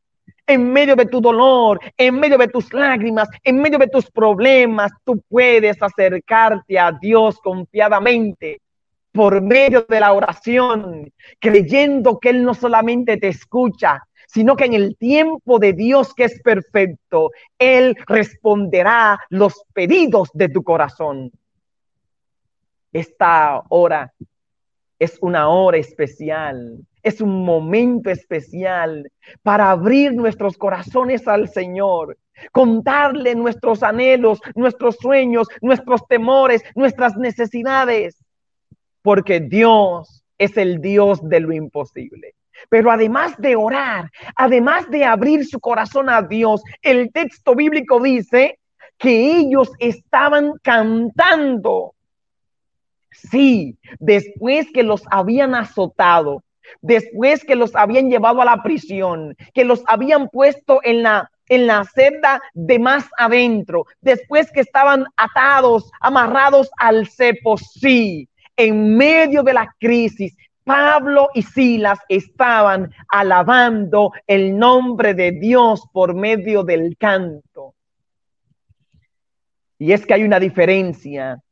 en 0.50 0.73
medio 0.73 0.97
de 0.97 1.07
tu 1.07 1.21
dolor, 1.21 1.79
en 1.97 2.19
medio 2.19 2.37
de 2.37 2.49
tus 2.49 2.73
lágrimas, 2.73 3.29
en 3.45 3.62
medio 3.62 3.79
de 3.79 3.87
tus 3.87 4.11
problemas, 4.11 4.90
tú 5.05 5.23
puedes 5.29 5.81
acercarte 5.81 6.79
a 6.79 6.90
Dios 6.93 7.38
confiadamente 7.38 8.61
por 9.12 9.40
medio 9.40 9.87
de 9.88 10.00
la 10.00 10.12
oración, 10.12 11.12
creyendo 11.38 12.19
que 12.19 12.31
Él 12.31 12.45
no 12.45 12.55
solamente 12.55 13.17
te 13.17 13.29
escucha, 13.29 14.02
sino 14.26 14.57
que 14.57 14.64
en 14.64 14.75
el 14.75 14.97
tiempo 14.97 15.59
de 15.59 15.73
Dios 15.73 16.14
que 16.14 16.25
es 16.25 16.40
perfecto, 16.43 17.31
Él 17.59 17.97
responderá 18.07 19.19
los 19.29 19.64
pedidos 19.73 20.31
de 20.35 20.49
tu 20.49 20.62
corazón. 20.62 21.33
Esta 22.92 23.62
hora 23.68 24.12
es 24.99 25.18
una 25.20 25.49
hora 25.49 25.78
especial 25.78 26.87
es 27.02 27.20
un 27.20 27.44
momento 27.44 28.11
especial 28.11 29.11
para 29.42 29.70
abrir 29.70 30.12
nuestros 30.12 30.56
corazones 30.56 31.26
al 31.26 31.49
Señor, 31.49 32.18
contarle 32.52 33.35
nuestros 33.35 33.82
anhelos, 33.82 34.40
nuestros 34.54 34.97
sueños, 34.97 35.49
nuestros 35.62 36.06
temores, 36.06 36.62
nuestras 36.75 37.16
necesidades, 37.16 38.23
porque 39.02 39.40
Dios 39.40 40.23
es 40.38 40.56
el 40.56 40.80
Dios 40.80 41.20
de 41.28 41.40
lo 41.40 41.52
imposible. 41.52 42.35
Pero 42.68 42.90
además 42.90 43.35
de 43.38 43.56
orar, 43.56 44.11
además 44.37 44.88
de 44.90 45.04
abrir 45.04 45.47
su 45.47 45.61
corazón 45.61 46.11
a 46.11 46.20
Dios, 46.20 46.62
el 46.82 47.11
texto 47.11 47.54
bíblico 47.54 48.00
dice 48.00 48.59
que 48.99 49.38
ellos 49.38 49.73
estaban 49.78 50.52
cantando. 50.62 51.94
Sí, 53.12 53.76
después 53.99 54.67
que 54.73 54.83
los 54.83 55.02
habían 55.11 55.55
azotado, 55.55 56.43
después 56.81 57.45
que 57.45 57.57
los 57.57 57.75
habían 57.75 58.09
llevado 58.09 58.40
a 58.40 58.45
la 58.45 58.62
prisión, 58.62 59.37
que 59.52 59.64
los 59.64 59.83
habían 59.87 60.29
puesto 60.29 60.81
en 60.83 61.02
la 61.02 61.31
en 61.49 61.67
la 61.67 61.85
celda 61.85 62.40
de 62.55 62.79
más 62.79 63.07
adentro, 63.19 63.85
después 64.00 64.52
que 64.52 64.61
estaban 64.61 65.05
atados, 65.17 65.90
amarrados 66.00 66.71
al 66.79 67.09
cepo, 67.09 67.59
sí, 67.59 68.29
en 68.57 68.97
medio 68.97 69.43
de 69.43 69.55
la 69.55 69.75
crisis, 69.81 70.37
Pablo 70.62 71.29
y 71.35 71.43
Silas 71.43 71.99
estaban 72.09 72.93
alabando 73.09 74.12
el 74.29 74.57
nombre 74.57 75.12
de 75.14 75.33
Dios 75.33 75.83
por 75.93 76.14
medio 76.14 76.62
del 76.62 76.97
canto. 76.97 77.75
Y 79.76 79.93
es 79.93 80.07
que 80.07 80.14
hay 80.14 80.23
una 80.23 80.38
diferencia 80.38 81.43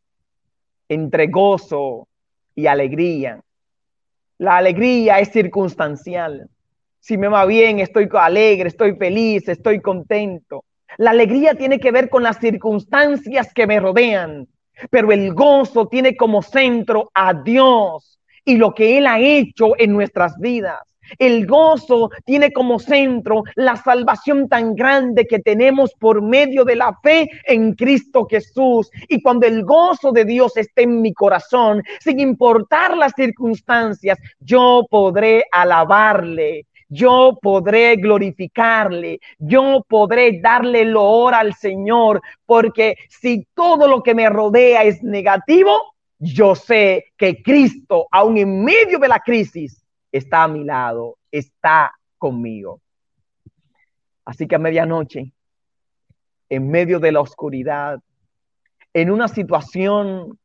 entre 0.89 1.27
gozo 1.29 2.09
y 2.55 2.67
alegría. 2.67 3.41
La 4.39 4.57
alegría 4.57 5.19
es 5.21 5.31
circunstancial. 5.31 6.49
Si 7.01 7.17
me 7.17 7.29
va 7.29 7.45
bien, 7.45 7.81
estoy 7.81 8.09
alegre, 8.13 8.69
estoy 8.69 8.97
feliz, 8.97 9.49
estoy 9.49 9.81
contento. 9.81 10.65
La 10.97 11.11
alegría 11.11 11.55
tiene 11.55 11.79
que 11.79 11.93
ver 11.93 12.09
con 12.09 12.23
las 12.23 12.39
circunstancias 12.39 13.53
que 13.53 13.67
me 13.67 13.79
rodean, 13.79 14.49
pero 14.91 15.13
el 15.13 15.35
gozo 15.35 15.87
tiene 15.89 16.17
como 16.17 16.43
centro 16.43 17.11
a 17.15 17.35
Dios 17.35 18.19
y 18.45 18.57
lo 18.57 18.75
que 18.75 18.99
Él 18.99 19.07
ha 19.07 19.21
hecho 19.21 19.79
en 19.79 19.93
nuestras 19.93 20.39
vidas. 20.39 20.88
El 21.19 21.47
gozo 21.47 22.11
tiene 22.25 22.53
como 22.53 22.79
centro 22.79 23.45
la 23.55 23.77
salvación 23.77 24.49
tan 24.49 24.75
grande 24.75 25.27
que 25.27 25.39
tenemos 25.39 25.95
por 25.95 26.23
medio 26.23 26.65
de 26.65 26.77
la 26.77 26.99
fe 27.03 27.29
en 27.45 27.75
Cristo 27.75 28.27
Jesús. 28.29 28.91
Y 29.09 29.23
cuando 29.23 29.47
el 29.47 29.65
gozo 29.65 30.13
de 30.13 30.25
Dios 30.25 30.57
esté 30.57 30.83
en 30.83 31.01
mi 31.01 31.13
corazón, 31.13 31.83
sin 32.01 32.21
importar 32.21 32.97
las 32.97 33.13
circunstancias, 33.15 34.19
yo 34.41 34.87
podré 34.91 35.45
alabarle. 35.53 36.67
Yo 36.91 37.39
podré 37.43 37.97
glorificarle, 37.97 39.21
yo 39.39 39.85
podré 39.87 40.41
darle 40.41 40.87
loor 40.87 41.35
al 41.35 41.53
Señor, 41.53 42.23
porque 42.47 42.97
si 43.11 43.47
todo 43.53 43.87
lo 43.87 44.03
que 44.03 44.15
me 44.15 44.31
rodea 44.31 44.85
es 44.85 45.03
negativo, 45.03 45.95
yo 46.19 46.55
sé 46.55 47.05
que 47.19 47.43
Cristo, 47.43 48.07
aún 48.11 48.39
en 48.39 48.65
medio 48.65 48.99
de 48.99 49.09
la 49.09 49.21
crisis, 49.21 49.85
está 50.13 50.45
a 50.45 50.49
mi 50.49 50.65
lado, 50.65 51.17
está 51.31 51.93
conmigo. 52.17 52.81
Así 54.25 54.47
que 54.47 54.57
a 54.57 54.59
medianoche, 54.59 55.33
en 56.49 56.71
medio 56.71 56.99
de 57.01 57.13
la 57.13 57.21
oscuridad, 57.21 58.01
en 58.93 59.11
una 59.11 59.29
situación 59.29 60.39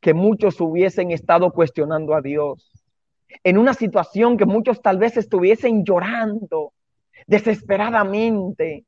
que 0.00 0.14
muchos 0.14 0.60
hubiesen 0.60 1.10
estado 1.10 1.52
cuestionando 1.52 2.14
a 2.14 2.20
Dios, 2.20 2.70
en 3.44 3.58
una 3.58 3.74
situación 3.74 4.36
que 4.36 4.46
muchos 4.46 4.82
tal 4.82 4.98
vez 4.98 5.16
estuviesen 5.16 5.84
llorando 5.84 6.72
desesperadamente, 7.26 8.84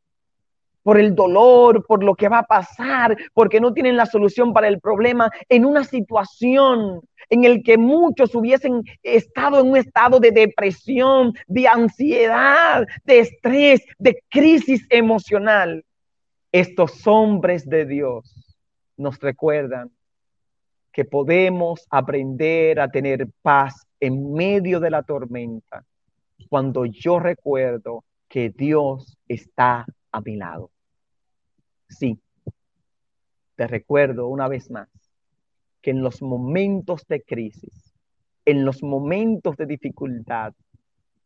por 0.85 1.01
el 1.01 1.15
dolor, 1.15 1.85
por 1.87 2.05
lo 2.05 2.15
que 2.15 2.29
va 2.29 2.41
a 2.41 2.47
pasar, 2.47 3.17
porque 3.33 3.59
no 3.59 3.73
tienen 3.73 3.97
la 3.97 4.07
solución 4.07 4.53
para 4.53 4.69
el 4.69 4.81
problema, 4.81 5.31
en 5.49 5.65
una 5.65 5.83
situación 5.83 7.01
en 7.29 7.45
el 7.45 7.63
que 7.63 7.79
muchos 7.79 8.35
hubiesen 8.35 8.83
estado 9.03 9.61
en 9.61 9.71
un 9.71 9.77
estado 9.77 10.21
de 10.21 10.31
depresión, 10.31 11.33
de 11.47 11.69
ansiedad, 11.69 12.87
de 13.05 13.21
estrés, 13.21 13.83
de 13.99 14.23
crisis 14.29 14.87
emocional. 14.91 15.85
Estos 16.53 17.07
hombres 17.07 17.69
de 17.69 17.85
Dios 17.87 18.57
nos 18.97 19.19
recuerdan 19.19 19.91
que 20.93 21.05
podemos 21.05 21.87
aprender 21.91 22.79
a 22.79 22.89
tener 22.89 23.29
paz 23.43 23.75
en 23.99 24.33
medio 24.33 24.79
de 24.79 24.91
la 24.91 25.03
tormenta 25.03 25.85
cuando 26.49 26.85
yo 26.85 27.19
recuerdo 27.19 28.05
que 28.29 28.51
Dios 28.51 29.17
está 29.27 29.87
a 30.13 30.21
mi 30.21 30.37
lado. 30.37 30.71
Sí, 31.89 32.19
te 33.57 33.67
recuerdo 33.67 34.29
una 34.29 34.47
vez 34.47 34.71
más 34.71 34.89
que 35.85 35.91
en 35.91 36.03
los 36.03 36.23
momentos 36.23 37.07
de 37.09 37.21
crisis, 37.21 37.93
en 38.47 38.65
los 38.65 38.83
momentos 38.83 39.55
de 39.59 39.67
dificultad, 39.67 40.55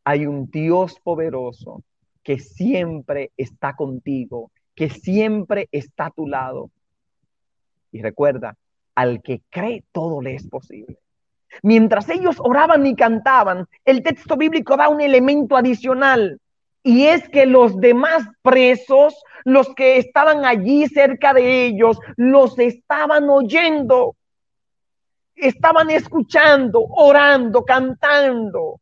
hay 0.03 0.27
un 0.27 0.51
Dios 0.51 0.99
poderoso 1.01 1.85
que 2.25 2.41
siempre 2.41 3.31
está 3.37 3.77
contigo, 3.77 4.51
que 4.75 4.91
siempre 4.91 5.69
está 5.71 6.07
a 6.07 6.11
tu 6.11 6.27
lado. 6.27 6.73
Y 7.93 8.03
recuerda, 8.03 8.57
al 8.97 9.23
que 9.23 9.43
cree 9.49 9.85
todo 9.93 10.21
le 10.21 10.35
es 10.35 10.49
posible. 10.49 10.99
Mientras 11.63 12.09
ellos 12.09 12.39
oraban 12.41 12.85
y 12.85 12.97
cantaban, 12.97 13.65
el 13.85 14.03
texto 14.03 14.37
bíblico 14.37 14.77
da 14.77 14.89
un 14.89 15.01
elemento 15.01 15.57
adicional. 15.57 16.41
Y 16.83 17.05
es 17.05 17.29
que 17.29 17.47
los 17.47 17.77
demás 17.77 18.27
presos, 18.43 19.23
los 19.45 19.73
que 19.77 19.99
estaban 19.99 20.45
allí 20.45 20.89
cerca 20.89 21.33
de 21.33 21.67
ellos, 21.67 22.01
los 22.17 22.59
estaban 22.59 23.31
oyendo. 23.31 24.17
Estaban 25.39 25.91
escuchando, 25.91 26.81
orando, 26.81 27.65
cantando. 27.65 28.81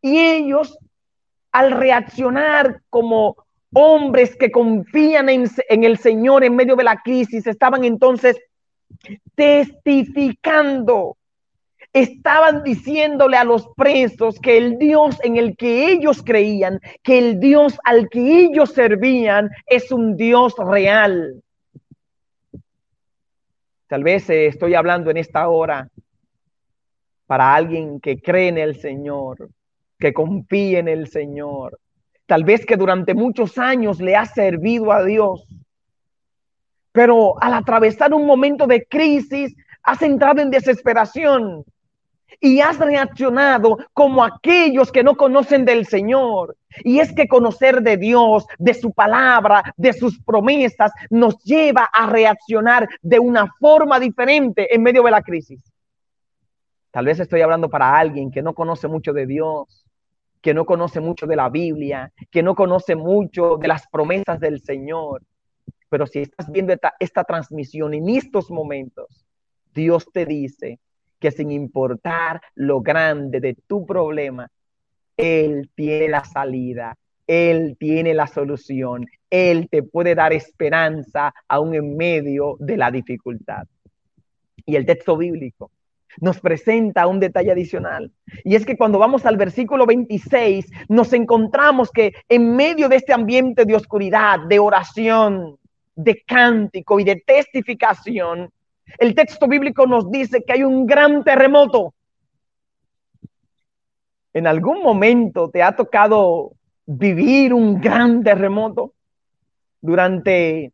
Y 0.00 0.18
ellos, 0.18 0.78
al 1.52 1.70
reaccionar 1.72 2.82
como 2.90 3.36
hombres 3.72 4.36
que 4.36 4.50
confían 4.50 5.28
en, 5.28 5.50
en, 5.68 5.84
el 5.84 5.98
Señor 5.98 6.44
en 6.44 6.54
medio 6.54 6.76
de 6.76 6.84
la 6.84 6.96
crisis, 6.96 7.46
estaban 7.46 7.84
entonces 7.84 8.36
testificando 9.34 11.16
estaban 11.94 12.64
diciéndole 12.64 13.36
a 13.36 13.44
los 13.44 13.68
presos 13.76 14.38
que 14.40 14.58
el 14.58 14.78
Dios 14.78 15.16
en 15.22 15.36
el 15.36 15.56
que 15.56 15.92
ellos 15.92 16.22
creían, 16.22 16.80
que 17.02 17.18
el 17.18 17.40
Dios 17.40 17.78
al 17.84 18.08
que 18.10 18.44
ellos 18.44 18.72
servían 18.72 19.48
es 19.66 19.90
un 19.92 20.16
Dios 20.16 20.54
real. 20.58 21.40
Tal 23.94 24.02
vez 24.02 24.28
eh, 24.28 24.46
estoy 24.46 24.74
hablando 24.74 25.08
en 25.12 25.18
esta 25.18 25.46
hora 25.46 25.88
para 27.26 27.54
alguien 27.54 28.00
que 28.00 28.20
cree 28.20 28.48
en 28.48 28.58
el 28.58 28.80
Señor, 28.80 29.50
que 30.00 30.12
confíe 30.12 30.80
en 30.80 30.88
el 30.88 31.06
Señor. 31.06 31.78
Tal 32.26 32.42
vez 32.42 32.66
que 32.66 32.76
durante 32.76 33.14
muchos 33.14 33.56
años 33.56 34.00
le 34.00 34.16
ha 34.16 34.26
servido 34.26 34.90
a 34.90 35.04
Dios. 35.04 35.46
Pero 36.90 37.40
al 37.40 37.54
atravesar 37.54 38.12
un 38.12 38.26
momento 38.26 38.66
de 38.66 38.84
crisis, 38.84 39.54
has 39.84 40.02
entrado 40.02 40.42
en 40.42 40.50
desesperación 40.50 41.64
y 42.40 42.60
has 42.60 42.78
reaccionado 42.78 43.78
como 43.92 44.24
aquellos 44.24 44.92
que 44.92 45.02
no 45.02 45.16
conocen 45.16 45.64
del 45.64 45.86
Señor. 45.86 46.56
Y 46.82 46.98
es 46.98 47.12
que 47.12 47.28
conocer 47.28 47.82
de 47.82 47.96
Dios, 47.96 48.46
de 48.58 48.74
su 48.74 48.92
palabra, 48.92 49.74
de 49.76 49.92
sus 49.92 50.20
promesas, 50.22 50.92
nos 51.10 51.38
lleva 51.44 51.84
a 51.92 52.06
reaccionar 52.06 52.88
de 53.02 53.18
una 53.18 53.52
forma 53.60 54.00
diferente 54.00 54.74
en 54.74 54.82
medio 54.82 55.02
de 55.02 55.10
la 55.10 55.22
crisis. 55.22 55.62
Tal 56.90 57.06
vez 57.06 57.18
estoy 57.18 57.40
hablando 57.40 57.68
para 57.68 57.96
alguien 57.96 58.30
que 58.30 58.42
no 58.42 58.54
conoce 58.54 58.86
mucho 58.86 59.12
de 59.12 59.26
Dios, 59.26 59.84
que 60.40 60.54
no 60.54 60.64
conoce 60.64 61.00
mucho 61.00 61.26
de 61.26 61.36
la 61.36 61.48
Biblia, 61.48 62.12
que 62.30 62.42
no 62.42 62.54
conoce 62.54 62.94
mucho 62.94 63.56
de 63.56 63.66
las 63.66 63.88
promesas 63.88 64.38
del 64.38 64.60
Señor. 64.60 65.22
Pero 65.88 66.06
si 66.06 66.20
estás 66.20 66.50
viendo 66.52 66.72
esta, 66.72 66.94
esta 67.00 67.24
transmisión 67.24 67.94
en 67.94 68.10
estos 68.10 68.50
momentos, 68.50 69.24
Dios 69.72 70.06
te 70.12 70.26
dice, 70.26 70.78
que 71.18 71.30
sin 71.30 71.50
importar 71.50 72.40
lo 72.54 72.80
grande 72.80 73.40
de 73.40 73.56
tu 73.66 73.86
problema, 73.86 74.48
Él 75.16 75.70
tiene 75.74 76.08
la 76.08 76.24
salida, 76.24 76.96
Él 77.26 77.76
tiene 77.78 78.14
la 78.14 78.26
solución, 78.26 79.06
Él 79.30 79.68
te 79.70 79.82
puede 79.82 80.14
dar 80.14 80.32
esperanza 80.32 81.32
aún 81.48 81.74
en 81.74 81.96
medio 81.96 82.56
de 82.58 82.76
la 82.76 82.90
dificultad. 82.90 83.66
Y 84.66 84.76
el 84.76 84.86
texto 84.86 85.16
bíblico 85.16 85.70
nos 86.20 86.40
presenta 86.40 87.06
un 87.06 87.20
detalle 87.20 87.52
adicional. 87.52 88.12
Y 88.44 88.54
es 88.54 88.64
que 88.64 88.76
cuando 88.76 88.98
vamos 88.98 89.26
al 89.26 89.36
versículo 89.36 89.86
26, 89.86 90.70
nos 90.88 91.12
encontramos 91.12 91.90
que 91.90 92.12
en 92.28 92.54
medio 92.54 92.88
de 92.88 92.96
este 92.96 93.12
ambiente 93.12 93.64
de 93.64 93.74
oscuridad, 93.74 94.40
de 94.48 94.58
oración, 94.58 95.58
de 95.96 96.22
cántico 96.26 97.00
y 97.00 97.04
de 97.04 97.16
testificación, 97.16 98.50
el 98.98 99.14
texto 99.14 99.48
bíblico 99.48 99.86
nos 99.86 100.10
dice 100.10 100.44
que 100.44 100.52
hay 100.52 100.62
un 100.62 100.86
gran 100.86 101.24
terremoto. 101.24 101.94
¿En 104.32 104.46
algún 104.46 104.82
momento 104.82 105.48
te 105.50 105.62
ha 105.62 105.76
tocado 105.76 106.52
vivir 106.86 107.54
un 107.54 107.80
gran 107.80 108.22
terremoto? 108.22 108.92
Durante 109.80 110.72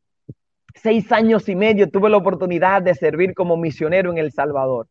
seis 0.74 1.10
años 1.12 1.48
y 1.48 1.56
medio 1.56 1.90
tuve 1.90 2.08
la 2.10 2.16
oportunidad 2.16 2.82
de 2.82 2.94
servir 2.94 3.34
como 3.34 3.56
misionero 3.56 4.10
en 4.10 4.18
El 4.18 4.32
Salvador. 4.32 4.86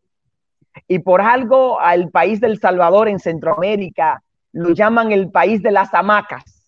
Y 0.88 1.00
por 1.00 1.22
algo 1.22 1.80
al 1.80 2.10
país 2.10 2.40
del 2.40 2.60
Salvador 2.60 3.08
en 3.08 3.20
Centroamérica 3.20 4.24
lo 4.52 4.72
llaman 4.72 5.12
el 5.12 5.30
país 5.30 5.62
de 5.62 5.72
las 5.72 5.94
hamacas. 5.94 6.68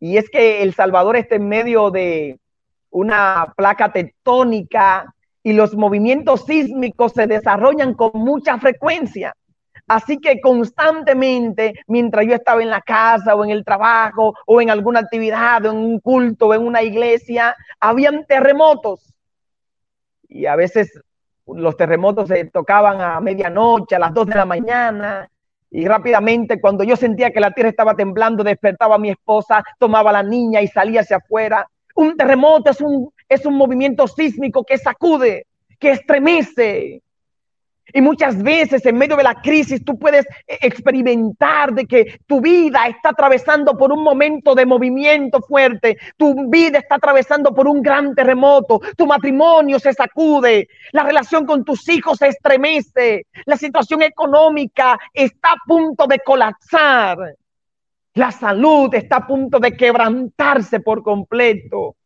Y 0.00 0.16
es 0.16 0.28
que 0.30 0.62
El 0.62 0.74
Salvador 0.74 1.16
está 1.16 1.36
en 1.36 1.48
medio 1.48 1.90
de 1.90 2.38
una 2.90 3.52
placa 3.56 3.92
tectónica 3.92 5.14
y 5.48 5.54
los 5.54 5.74
movimientos 5.74 6.44
sísmicos 6.44 7.12
se 7.12 7.26
desarrollan 7.26 7.94
con 7.94 8.10
mucha 8.12 8.58
frecuencia. 8.58 9.34
Así 9.86 10.18
que 10.18 10.42
constantemente, 10.42 11.72
mientras 11.86 12.26
yo 12.26 12.34
estaba 12.34 12.62
en 12.62 12.68
la 12.68 12.82
casa 12.82 13.34
o 13.34 13.42
en 13.42 13.48
el 13.48 13.64
trabajo 13.64 14.34
o 14.44 14.60
en 14.60 14.68
alguna 14.68 15.00
actividad, 15.00 15.64
o 15.64 15.70
en 15.70 15.78
un 15.78 16.00
culto 16.00 16.48
o 16.48 16.54
en 16.54 16.66
una 16.66 16.82
iglesia, 16.82 17.56
habían 17.80 18.26
terremotos. 18.26 19.14
Y 20.28 20.44
a 20.44 20.54
veces 20.54 21.00
los 21.46 21.74
terremotos 21.78 22.28
se 22.28 22.44
tocaban 22.44 23.00
a 23.00 23.18
medianoche, 23.18 23.96
a 23.96 24.00
las 24.00 24.12
dos 24.12 24.26
de 24.26 24.34
la 24.34 24.44
mañana. 24.44 25.30
Y 25.70 25.86
rápidamente, 25.86 26.60
cuando 26.60 26.84
yo 26.84 26.94
sentía 26.94 27.30
que 27.30 27.40
la 27.40 27.52
tierra 27.52 27.70
estaba 27.70 27.96
temblando, 27.96 28.44
despertaba 28.44 28.96
a 28.96 28.98
mi 28.98 29.08
esposa, 29.08 29.64
tomaba 29.78 30.10
a 30.10 30.20
la 30.20 30.22
niña 30.22 30.60
y 30.60 30.68
salía 30.68 31.00
hacia 31.00 31.16
afuera. 31.16 31.66
Un 31.94 32.18
terremoto 32.18 32.68
es 32.68 32.82
un 32.82 33.10
es 33.28 33.44
un 33.46 33.54
movimiento 33.54 34.06
sísmico 34.08 34.64
que 34.64 34.78
sacude, 34.78 35.46
que 35.78 35.90
estremece. 35.90 37.02
Y 37.92 38.02
muchas 38.02 38.42
veces 38.42 38.84
en 38.84 38.98
medio 38.98 39.16
de 39.16 39.22
la 39.22 39.40
crisis 39.40 39.82
tú 39.82 39.98
puedes 39.98 40.26
experimentar 40.46 41.72
de 41.72 41.86
que 41.86 42.20
tu 42.26 42.40
vida 42.40 42.86
está 42.86 43.10
atravesando 43.10 43.78
por 43.78 43.92
un 43.92 44.02
momento 44.02 44.54
de 44.54 44.66
movimiento 44.66 45.40
fuerte, 45.40 45.96
tu 46.18 46.50
vida 46.50 46.80
está 46.80 46.96
atravesando 46.96 47.54
por 47.54 47.66
un 47.66 47.80
gran 47.80 48.14
terremoto, 48.14 48.80
tu 48.96 49.06
matrimonio 49.06 49.78
se 49.78 49.94
sacude, 49.94 50.68
la 50.92 51.02
relación 51.02 51.46
con 51.46 51.64
tus 51.64 51.88
hijos 51.88 52.18
se 52.18 52.28
estremece, 52.28 53.26
la 53.46 53.56
situación 53.56 54.02
económica 54.02 54.98
está 55.14 55.52
a 55.52 55.66
punto 55.66 56.06
de 56.06 56.18
colapsar, 56.18 57.16
la 58.14 58.30
salud 58.32 58.94
está 58.94 59.16
a 59.16 59.26
punto 59.26 59.58
de 59.58 59.76
quebrantarse 59.76 60.80
por 60.80 61.02
completo. 61.02 61.96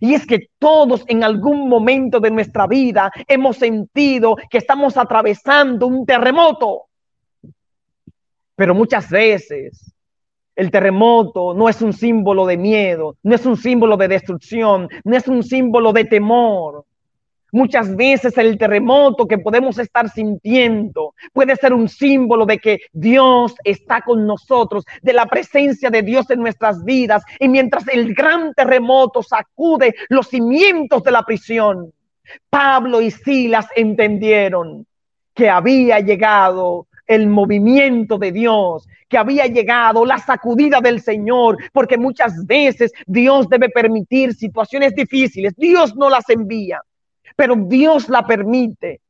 Y 0.00 0.14
es 0.14 0.26
que 0.26 0.48
todos 0.58 1.04
en 1.08 1.24
algún 1.24 1.68
momento 1.68 2.20
de 2.20 2.30
nuestra 2.30 2.66
vida 2.66 3.10
hemos 3.28 3.56
sentido 3.56 4.36
que 4.50 4.58
estamos 4.58 4.96
atravesando 4.96 5.86
un 5.86 6.06
terremoto. 6.06 6.86
Pero 8.56 8.74
muchas 8.74 9.10
veces 9.10 9.92
el 10.54 10.70
terremoto 10.70 11.54
no 11.54 11.68
es 11.68 11.80
un 11.82 11.92
símbolo 11.92 12.46
de 12.46 12.56
miedo, 12.56 13.16
no 13.22 13.34
es 13.34 13.46
un 13.46 13.56
símbolo 13.56 13.96
de 13.96 14.08
destrucción, 14.08 14.88
no 15.04 15.16
es 15.16 15.26
un 15.28 15.42
símbolo 15.42 15.92
de 15.92 16.04
temor. 16.04 16.84
Muchas 17.54 17.94
veces 17.94 18.38
el 18.38 18.56
terremoto 18.56 19.28
que 19.28 19.36
podemos 19.36 19.78
estar 19.78 20.08
sintiendo 20.08 21.14
puede 21.34 21.54
ser 21.56 21.74
un 21.74 21.86
símbolo 21.86 22.46
de 22.46 22.56
que 22.56 22.80
Dios 22.94 23.54
está 23.62 24.00
con 24.00 24.26
nosotros, 24.26 24.86
de 25.02 25.12
la 25.12 25.26
presencia 25.26 25.90
de 25.90 26.00
Dios 26.00 26.30
en 26.30 26.40
nuestras 26.40 26.82
vidas. 26.82 27.22
Y 27.38 27.48
mientras 27.48 27.86
el 27.88 28.14
gran 28.14 28.54
terremoto 28.54 29.22
sacude 29.22 29.94
los 30.08 30.28
cimientos 30.28 31.02
de 31.02 31.10
la 31.10 31.24
prisión, 31.24 31.92
Pablo 32.48 33.02
y 33.02 33.10
Silas 33.10 33.66
entendieron 33.76 34.86
que 35.34 35.50
había 35.50 36.00
llegado 36.00 36.86
el 37.06 37.26
movimiento 37.26 38.16
de 38.16 38.32
Dios, 38.32 38.88
que 39.10 39.18
había 39.18 39.46
llegado 39.46 40.06
la 40.06 40.16
sacudida 40.16 40.80
del 40.80 41.02
Señor, 41.02 41.58
porque 41.74 41.98
muchas 41.98 42.46
veces 42.46 42.92
Dios 43.06 43.46
debe 43.50 43.68
permitir 43.68 44.32
situaciones 44.32 44.94
difíciles, 44.94 45.52
Dios 45.54 45.94
no 45.94 46.08
las 46.08 46.26
envía 46.30 46.80
pero 47.36 47.56
Dios 47.56 48.08
la 48.08 48.26
permite. 48.26 49.00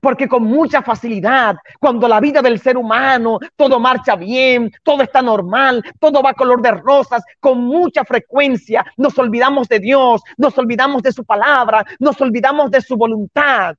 Porque 0.00 0.26
con 0.26 0.44
mucha 0.44 0.82
facilidad, 0.82 1.56
cuando 1.78 2.08
la 2.08 2.20
vida 2.20 2.40
del 2.40 2.58
ser 2.58 2.76
humano, 2.76 3.38
todo 3.56 3.78
marcha 3.78 4.16
bien, 4.16 4.70
todo 4.82 5.02
está 5.02 5.20
normal, 5.20 5.84
todo 6.00 6.22
va 6.22 6.32
color 6.32 6.62
de 6.62 6.70
rosas, 6.70 7.22
con 7.38 7.62
mucha 7.62 8.04
frecuencia 8.04 8.86
nos 8.96 9.18
olvidamos 9.18 9.68
de 9.68 9.80
Dios, 9.80 10.22
nos 10.38 10.56
olvidamos 10.56 11.02
de 11.02 11.12
su 11.12 11.24
palabra, 11.24 11.84
nos 11.98 12.18
olvidamos 12.20 12.70
de 12.70 12.80
su 12.80 12.96
voluntad. 12.96 13.76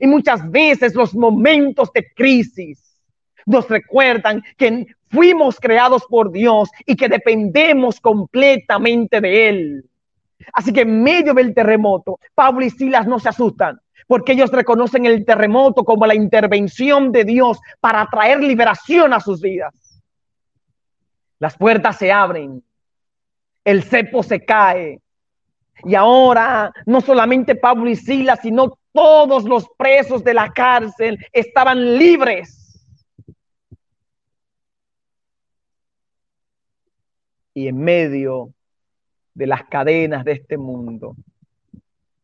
Y 0.00 0.06
muchas 0.06 0.50
veces 0.50 0.94
los 0.94 1.14
momentos 1.14 1.92
de 1.92 2.06
crisis 2.14 2.96
nos 3.46 3.68
recuerdan 3.68 4.42
que 4.56 4.86
fuimos 5.10 5.60
creados 5.60 6.04
por 6.08 6.32
Dios 6.32 6.70
y 6.86 6.96
que 6.96 7.08
dependemos 7.08 8.00
completamente 8.00 9.20
de 9.20 9.48
Él. 9.48 9.84
Así 10.52 10.72
que 10.72 10.82
en 10.82 11.02
medio 11.02 11.34
del 11.34 11.54
terremoto, 11.54 12.18
Pablo 12.34 12.64
y 12.64 12.70
Silas 12.70 13.06
no 13.06 13.18
se 13.18 13.28
asustan, 13.28 13.80
porque 14.06 14.32
ellos 14.32 14.50
reconocen 14.50 15.06
el 15.06 15.24
terremoto 15.24 15.84
como 15.84 16.06
la 16.06 16.14
intervención 16.14 17.12
de 17.12 17.24
Dios 17.24 17.58
para 17.80 18.06
traer 18.10 18.40
liberación 18.40 19.12
a 19.12 19.20
sus 19.20 19.40
vidas. 19.40 20.02
Las 21.38 21.56
puertas 21.56 21.96
se 21.96 22.12
abren, 22.12 22.62
el 23.64 23.82
cepo 23.82 24.22
se 24.22 24.44
cae. 24.44 25.00
Y 25.84 25.94
ahora 25.94 26.72
no 26.86 27.00
solamente 27.00 27.56
Pablo 27.56 27.90
y 27.90 27.96
Silas, 27.96 28.40
sino 28.42 28.78
todos 28.92 29.44
los 29.44 29.66
presos 29.76 30.22
de 30.22 30.34
la 30.34 30.52
cárcel 30.52 31.18
estaban 31.32 31.98
libres. 31.98 32.58
Y 37.54 37.68
en 37.68 37.78
medio 37.78 38.52
de 39.34 39.46
las 39.46 39.64
cadenas 39.64 40.24
de 40.24 40.32
este 40.32 40.56
mundo, 40.58 41.16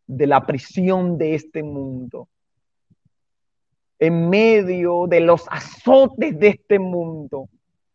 de 0.06 0.26
la 0.26 0.44
prisión 0.44 1.18
de 1.18 1.34
este 1.34 1.62
mundo, 1.62 2.28
en 3.98 4.28
medio 4.28 5.06
de 5.08 5.20
los 5.20 5.44
azotes 5.50 6.38
de 6.38 6.48
este 6.48 6.78
mundo, 6.78 7.48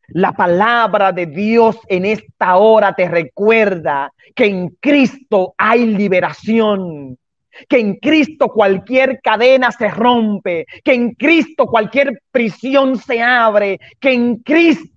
la 0.09 0.33
palabra 0.33 1.11
de 1.11 1.25
Dios 1.25 1.77
en 1.87 2.05
esta 2.05 2.57
hora 2.57 2.93
te 2.93 3.07
recuerda 3.07 4.11
que 4.35 4.45
en 4.45 4.69
Cristo 4.79 5.55
hay 5.57 5.85
liberación, 5.85 7.17
que 7.69 7.79
en 7.79 7.95
Cristo 7.95 8.49
cualquier 8.49 9.21
cadena 9.21 9.71
se 9.71 9.87
rompe, 9.87 10.65
que 10.83 10.93
en 10.93 11.11
Cristo 11.11 11.67
cualquier 11.67 12.21
prisión 12.31 12.97
se 12.97 13.21
abre, 13.21 13.79
que 13.99 14.13
en 14.13 14.37
Cristo 14.37 14.92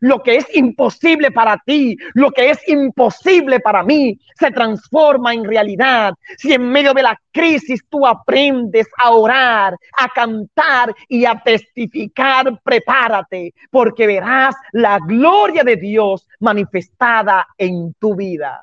lo 0.00 0.22
que 0.22 0.36
es 0.36 0.56
imposible 0.56 1.30
para 1.30 1.56
ti, 1.64 1.96
lo 2.14 2.30
que 2.30 2.50
es 2.50 2.68
imposible 2.68 3.60
para 3.60 3.82
mí, 3.82 4.18
se 4.38 4.50
transforma 4.50 5.32
en 5.34 5.44
realidad. 5.44 6.14
Si 6.36 6.52
en 6.52 6.68
medio 6.68 6.92
de 6.92 7.02
la 7.02 7.20
crisis 7.32 7.80
tú 7.88 8.06
aprendes 8.06 8.86
a 9.02 9.10
orar, 9.10 9.76
a 9.98 10.08
cantar 10.08 10.94
y 11.08 11.24
a 11.24 11.40
testificar, 11.42 12.60
prepárate, 12.62 13.54
porque 13.70 14.06
verás 14.06 14.54
la 14.72 14.98
gloria 14.98 15.62
de 15.62 15.76
Dios 15.76 16.26
manifestada 16.40 17.46
en 17.56 17.94
tu 17.94 18.14
vida. 18.14 18.60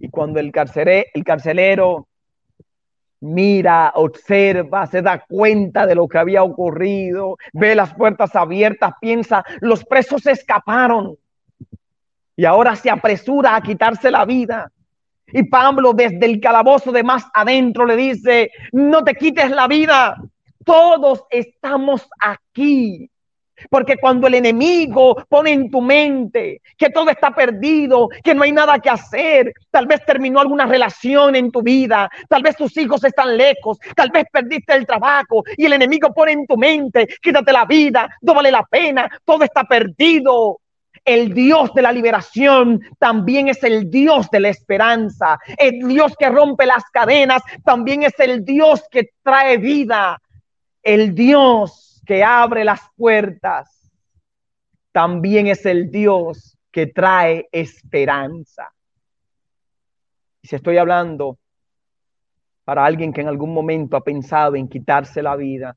Y 0.00 0.08
cuando 0.08 0.40
el, 0.40 0.50
el 1.14 1.24
carcelero 1.24 2.08
mira, 3.20 3.92
observa, 3.94 4.86
se 4.86 5.02
da 5.02 5.24
cuenta 5.28 5.86
de 5.86 5.94
lo 5.94 6.08
que 6.08 6.18
había 6.18 6.42
ocurrido, 6.42 7.36
ve 7.52 7.74
las 7.74 7.94
puertas 7.94 8.34
abiertas, 8.34 8.94
piensa, 9.00 9.44
los 9.60 9.84
presos 9.84 10.26
escaparon 10.26 11.16
y 12.36 12.44
ahora 12.44 12.74
se 12.74 12.90
apresura 12.90 13.54
a 13.54 13.60
quitarse 13.60 14.10
la 14.10 14.24
vida. 14.24 14.70
Y 15.32 15.44
Pablo 15.44 15.92
desde 15.92 16.24
el 16.26 16.40
calabozo 16.40 16.90
de 16.90 17.02
más 17.02 17.24
adentro 17.34 17.84
le 17.84 17.96
dice, 17.96 18.50
no 18.72 19.04
te 19.04 19.14
quites 19.14 19.50
la 19.50 19.68
vida, 19.68 20.16
todos 20.64 21.24
estamos 21.30 22.08
aquí. 22.18 23.10
Porque 23.68 23.96
cuando 23.96 24.26
el 24.26 24.34
enemigo 24.34 25.16
pone 25.28 25.52
en 25.52 25.70
tu 25.70 25.80
mente 25.80 26.62
que 26.76 26.90
todo 26.90 27.10
está 27.10 27.34
perdido, 27.34 28.08
que 28.22 28.34
no 28.34 28.42
hay 28.42 28.52
nada 28.52 28.78
que 28.78 28.90
hacer, 28.90 29.52
tal 29.70 29.86
vez 29.86 30.04
terminó 30.04 30.40
alguna 30.40 30.66
relación 30.66 31.36
en 31.36 31.50
tu 31.50 31.62
vida, 31.62 32.08
tal 32.28 32.42
vez 32.42 32.56
tus 32.56 32.76
hijos 32.76 33.04
están 33.04 33.36
lejos, 33.36 33.78
tal 33.94 34.10
vez 34.10 34.24
perdiste 34.32 34.74
el 34.74 34.86
trabajo 34.86 35.44
y 35.56 35.66
el 35.66 35.74
enemigo 35.74 36.12
pone 36.14 36.32
en 36.32 36.46
tu 36.46 36.56
mente, 36.56 37.06
quítate 37.20 37.52
la 37.52 37.64
vida, 37.64 38.08
no 38.22 38.34
vale 38.34 38.50
la 38.50 38.64
pena, 38.64 39.10
todo 39.24 39.44
está 39.44 39.64
perdido. 39.64 40.60
El 41.04 41.32
Dios 41.32 41.72
de 41.72 41.82
la 41.82 41.92
liberación 41.92 42.80
también 42.98 43.48
es 43.48 43.62
el 43.64 43.90
Dios 43.90 44.30
de 44.30 44.40
la 44.40 44.50
esperanza. 44.50 45.38
El 45.56 45.88
Dios 45.88 46.14
que 46.18 46.28
rompe 46.28 46.66
las 46.66 46.84
cadenas 46.92 47.42
también 47.64 48.02
es 48.02 48.18
el 48.20 48.44
Dios 48.44 48.82
que 48.90 49.10
trae 49.22 49.56
vida. 49.56 50.20
El 50.82 51.14
Dios 51.14 51.89
que 52.10 52.24
abre 52.24 52.64
las 52.64 52.80
puertas, 52.96 53.88
también 54.90 55.46
es 55.46 55.64
el 55.64 55.92
Dios 55.92 56.58
que 56.72 56.88
trae 56.88 57.48
esperanza. 57.52 58.68
Y 60.42 60.48
si 60.48 60.56
estoy 60.56 60.78
hablando 60.78 61.38
para 62.64 62.84
alguien 62.84 63.12
que 63.12 63.20
en 63.20 63.28
algún 63.28 63.54
momento 63.54 63.96
ha 63.96 64.02
pensado 64.02 64.56
en 64.56 64.66
quitarse 64.66 65.22
la 65.22 65.36
vida, 65.36 65.76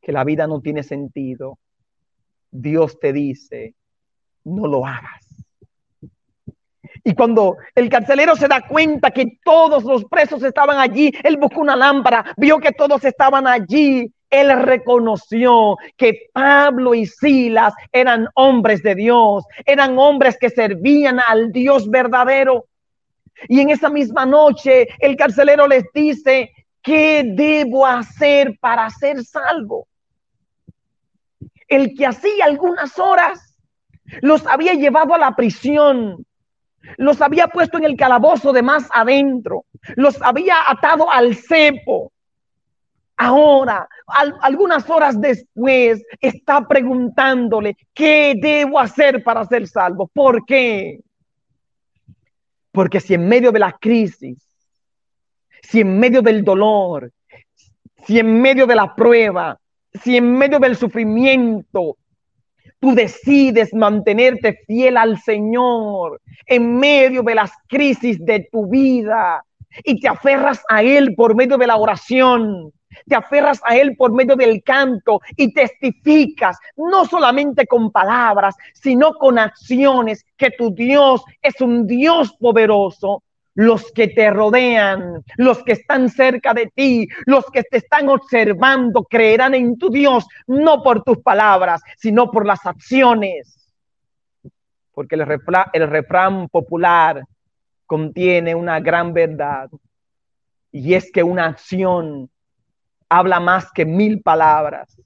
que 0.00 0.12
la 0.12 0.24
vida 0.24 0.46
no 0.46 0.62
tiene 0.62 0.82
sentido, 0.82 1.58
Dios 2.50 2.98
te 2.98 3.12
dice, 3.12 3.74
no 4.44 4.66
lo 4.66 4.86
hagas. 4.86 5.26
Y 7.04 7.14
cuando 7.14 7.58
el 7.74 7.90
carcelero 7.90 8.34
se 8.34 8.48
da 8.48 8.66
cuenta 8.66 9.10
que 9.10 9.38
todos 9.44 9.84
los 9.84 10.06
presos 10.06 10.42
estaban 10.42 10.78
allí, 10.78 11.12
él 11.22 11.36
buscó 11.36 11.60
una 11.60 11.76
lámpara, 11.76 12.32
vio 12.38 12.56
que 12.56 12.72
todos 12.72 13.04
estaban 13.04 13.46
allí 13.46 14.10
él 14.30 14.62
reconoció 14.62 15.76
que 15.96 16.28
Pablo 16.32 16.94
y 16.94 17.06
Silas 17.06 17.74
eran 17.92 18.28
hombres 18.34 18.82
de 18.82 18.94
Dios, 18.94 19.44
eran 19.64 19.98
hombres 19.98 20.36
que 20.38 20.50
servían 20.50 21.18
al 21.20 21.52
Dios 21.52 21.88
verdadero. 21.88 22.66
Y 23.48 23.60
en 23.60 23.70
esa 23.70 23.88
misma 23.88 24.26
noche 24.26 24.88
el 24.98 25.16
carcelero 25.16 25.66
les 25.66 25.84
dice, 25.94 26.52
¿qué 26.82 27.22
debo 27.24 27.86
hacer 27.86 28.58
para 28.60 28.90
ser 28.90 29.24
salvo? 29.24 29.86
El 31.66 31.94
que 31.94 32.06
hacía 32.06 32.44
algunas 32.44 32.98
horas 32.98 33.56
los 34.20 34.46
había 34.46 34.74
llevado 34.74 35.14
a 35.14 35.18
la 35.18 35.36
prisión, 35.36 36.24
los 36.96 37.20
había 37.20 37.48
puesto 37.48 37.78
en 37.78 37.84
el 37.84 37.96
calabozo 37.96 38.52
de 38.52 38.62
más 38.62 38.88
adentro, 38.92 39.64
los 39.96 40.20
había 40.22 40.56
atado 40.66 41.10
al 41.10 41.36
cepo, 41.36 42.12
Ahora, 43.20 43.88
algunas 44.42 44.88
horas 44.88 45.20
después, 45.20 46.04
está 46.20 46.66
preguntándole, 46.68 47.76
¿qué 47.92 48.34
debo 48.40 48.78
hacer 48.78 49.24
para 49.24 49.44
ser 49.44 49.66
salvo? 49.66 50.06
¿Por 50.06 50.46
qué? 50.46 51.00
Porque 52.70 53.00
si 53.00 53.14
en 53.14 53.28
medio 53.28 53.50
de 53.50 53.58
la 53.58 53.72
crisis, 53.72 54.38
si 55.62 55.80
en 55.80 55.98
medio 55.98 56.22
del 56.22 56.44
dolor, 56.44 57.10
si 58.06 58.20
en 58.20 58.40
medio 58.40 58.68
de 58.68 58.76
la 58.76 58.94
prueba, 58.94 59.58
si 60.00 60.16
en 60.16 60.38
medio 60.38 60.60
del 60.60 60.76
sufrimiento, 60.76 61.96
tú 62.78 62.94
decides 62.94 63.74
mantenerte 63.74 64.60
fiel 64.64 64.96
al 64.96 65.20
Señor 65.20 66.20
en 66.46 66.76
medio 66.78 67.24
de 67.24 67.34
las 67.34 67.50
crisis 67.66 68.24
de 68.24 68.48
tu 68.52 68.68
vida 68.68 69.44
y 69.82 69.98
te 69.98 70.06
aferras 70.06 70.62
a 70.68 70.84
Él 70.84 71.16
por 71.16 71.34
medio 71.34 71.58
de 71.58 71.66
la 71.66 71.76
oración, 71.76 72.72
te 73.06 73.14
aferras 73.14 73.60
a 73.64 73.76
Él 73.76 73.96
por 73.96 74.12
medio 74.12 74.36
del 74.36 74.62
canto 74.62 75.20
y 75.36 75.52
testificas, 75.52 76.58
no 76.76 77.04
solamente 77.04 77.66
con 77.66 77.90
palabras, 77.90 78.56
sino 78.74 79.12
con 79.14 79.38
acciones, 79.38 80.24
que 80.36 80.50
tu 80.50 80.74
Dios 80.74 81.22
es 81.42 81.60
un 81.60 81.86
Dios 81.86 82.34
poderoso. 82.38 83.22
Los 83.54 83.90
que 83.90 84.06
te 84.06 84.30
rodean, 84.30 85.24
los 85.36 85.64
que 85.64 85.72
están 85.72 86.10
cerca 86.10 86.54
de 86.54 86.70
ti, 86.72 87.08
los 87.26 87.44
que 87.46 87.64
te 87.64 87.78
están 87.78 88.08
observando, 88.08 89.02
creerán 89.02 89.52
en 89.52 89.76
tu 89.76 89.90
Dios, 89.90 90.28
no 90.46 90.80
por 90.84 91.02
tus 91.02 91.18
palabras, 91.18 91.82
sino 91.96 92.30
por 92.30 92.46
las 92.46 92.64
acciones. 92.64 93.68
Porque 94.92 95.16
el 95.16 95.26
refrán, 95.88 96.48
popular 96.48 97.24
contiene 97.84 98.54
una 98.54 98.78
gran 98.78 99.12
verdad. 99.12 99.68
Y 100.70 100.94
es 100.94 101.10
que 101.10 101.24
una 101.24 101.46
acción 101.46 102.30
habla 103.08 103.40
más 103.40 103.70
que 103.72 103.84
mil 103.84 104.22
palabras. 104.22 105.00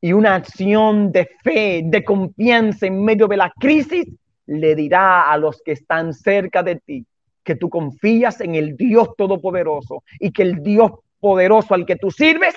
Y 0.00 0.12
una 0.12 0.34
acción 0.34 1.12
de 1.12 1.28
fe, 1.42 1.82
de 1.84 2.04
confianza 2.04 2.86
en 2.86 3.04
medio 3.04 3.28
de 3.28 3.36
la 3.36 3.52
crisis, 3.58 4.06
le 4.46 4.74
dirá 4.74 5.30
a 5.30 5.36
los 5.36 5.60
que 5.62 5.72
están 5.72 6.14
cerca 6.14 6.62
de 6.62 6.76
ti 6.76 7.06
que 7.44 7.54
tú 7.56 7.68
confías 7.70 8.40
en 8.40 8.54
el 8.54 8.76
Dios 8.76 9.10
Todopoderoso 9.16 10.04
y 10.18 10.32
que 10.32 10.42
el 10.42 10.62
Dios 10.62 10.92
poderoso 11.20 11.74
al 11.74 11.86
que 11.86 11.96
tú 11.96 12.10
sirves 12.10 12.54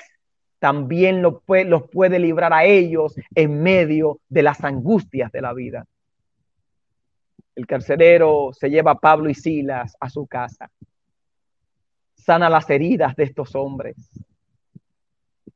también 0.58 1.20
los 1.20 1.42
puede, 1.42 2.18
librar 2.18 2.52
a 2.52 2.64
ellos 2.64 3.14
en 3.34 3.62
medio 3.62 4.20
de 4.28 4.42
las 4.42 4.64
angustias 4.64 5.30
de 5.30 5.42
la 5.42 5.52
vida. 5.52 5.84
El 7.54 7.66
carcelero 7.66 8.50
se 8.52 8.70
lleva 8.70 8.92
a 8.92 8.98
Pablo 8.98 9.28
y 9.28 9.34
Silas 9.34 9.94
a 10.00 10.08
su 10.08 10.26
casa, 10.26 10.70
sana 12.14 12.48
las 12.48 12.68
heridas 12.70 13.14
de 13.14 13.24
estos 13.24 13.54
hombres, 13.54 13.96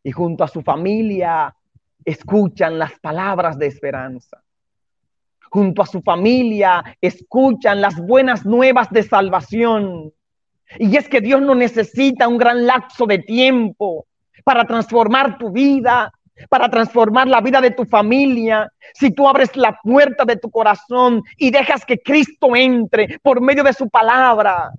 y 0.09 0.11
junto 0.11 0.43
a 0.43 0.49
su 0.49 0.63
familia 0.63 1.55
escuchan 2.03 2.79
las 2.79 2.99
palabras 2.99 3.59
de 3.59 3.67
esperanza. 3.67 4.43
Junto 5.51 5.83
a 5.83 5.87
su 5.87 6.01
familia 6.01 6.83
escuchan 6.99 7.83
las 7.83 8.01
buenas 8.01 8.47
nuevas 8.47 8.89
de 8.89 9.03
salvación. 9.03 10.11
Y 10.79 10.97
es 10.97 11.11
que 11.11 11.21
Dios 11.21 11.43
no 11.43 11.55
necesita 11.55 12.27
un 12.27 12.39
gran 12.39 12.67
lapso 12.67 13.05
de 13.05 13.19
tiempo 13.19 14.07
para 14.45 14.65
transformar 14.65 15.37
tu 15.37 15.53
vida, 15.53 16.11
para 16.49 16.71
transformar 16.71 17.29
la 17.29 17.43
vida 17.43 17.61
de 17.61 17.73
tu 17.73 17.85
familia. 17.85 18.73
Si 18.95 19.11
tú 19.11 19.29
abres 19.29 19.55
la 19.57 19.79
puerta 19.83 20.25
de 20.25 20.37
tu 20.37 20.51
corazón 20.51 21.23
y 21.37 21.51
dejas 21.51 21.85
que 21.85 21.99
Cristo 21.99 22.57
entre 22.57 23.19
por 23.19 23.43
medio 23.43 23.63
de 23.63 23.75
su 23.75 23.91
palabra, 23.91 24.71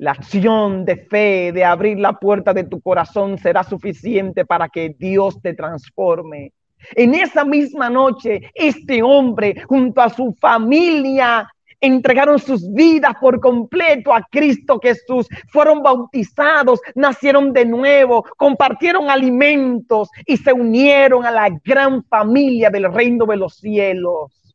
la 0.00 0.12
acción 0.12 0.86
de 0.86 0.96
fe, 0.96 1.52
de 1.52 1.62
abrir 1.62 1.98
la 1.98 2.14
puerta 2.14 2.54
de 2.54 2.64
tu 2.64 2.80
corazón 2.80 3.36
será 3.36 3.62
suficiente 3.62 4.46
para 4.46 4.70
que 4.70 4.94
Dios 4.98 5.42
te 5.42 5.52
transforme. 5.52 6.54
En 6.96 7.14
esa 7.14 7.44
misma 7.44 7.90
noche, 7.90 8.50
este 8.54 9.02
hombre 9.02 9.62
junto 9.68 10.00
a 10.00 10.08
su 10.08 10.34
familia 10.40 11.46
entregaron 11.82 12.38
sus 12.38 12.72
vidas 12.72 13.14
por 13.20 13.40
completo 13.40 14.14
a 14.14 14.26
Cristo 14.30 14.80
Jesús, 14.82 15.28
fueron 15.52 15.82
bautizados, 15.82 16.80
nacieron 16.94 17.52
de 17.52 17.66
nuevo, 17.66 18.24
compartieron 18.38 19.10
alimentos 19.10 20.08
y 20.24 20.38
se 20.38 20.52
unieron 20.52 21.26
a 21.26 21.30
la 21.30 21.50
gran 21.62 22.02
familia 22.04 22.70
del 22.70 22.90
reino 22.90 23.26
de 23.26 23.36
los 23.36 23.56
cielos. 23.56 24.54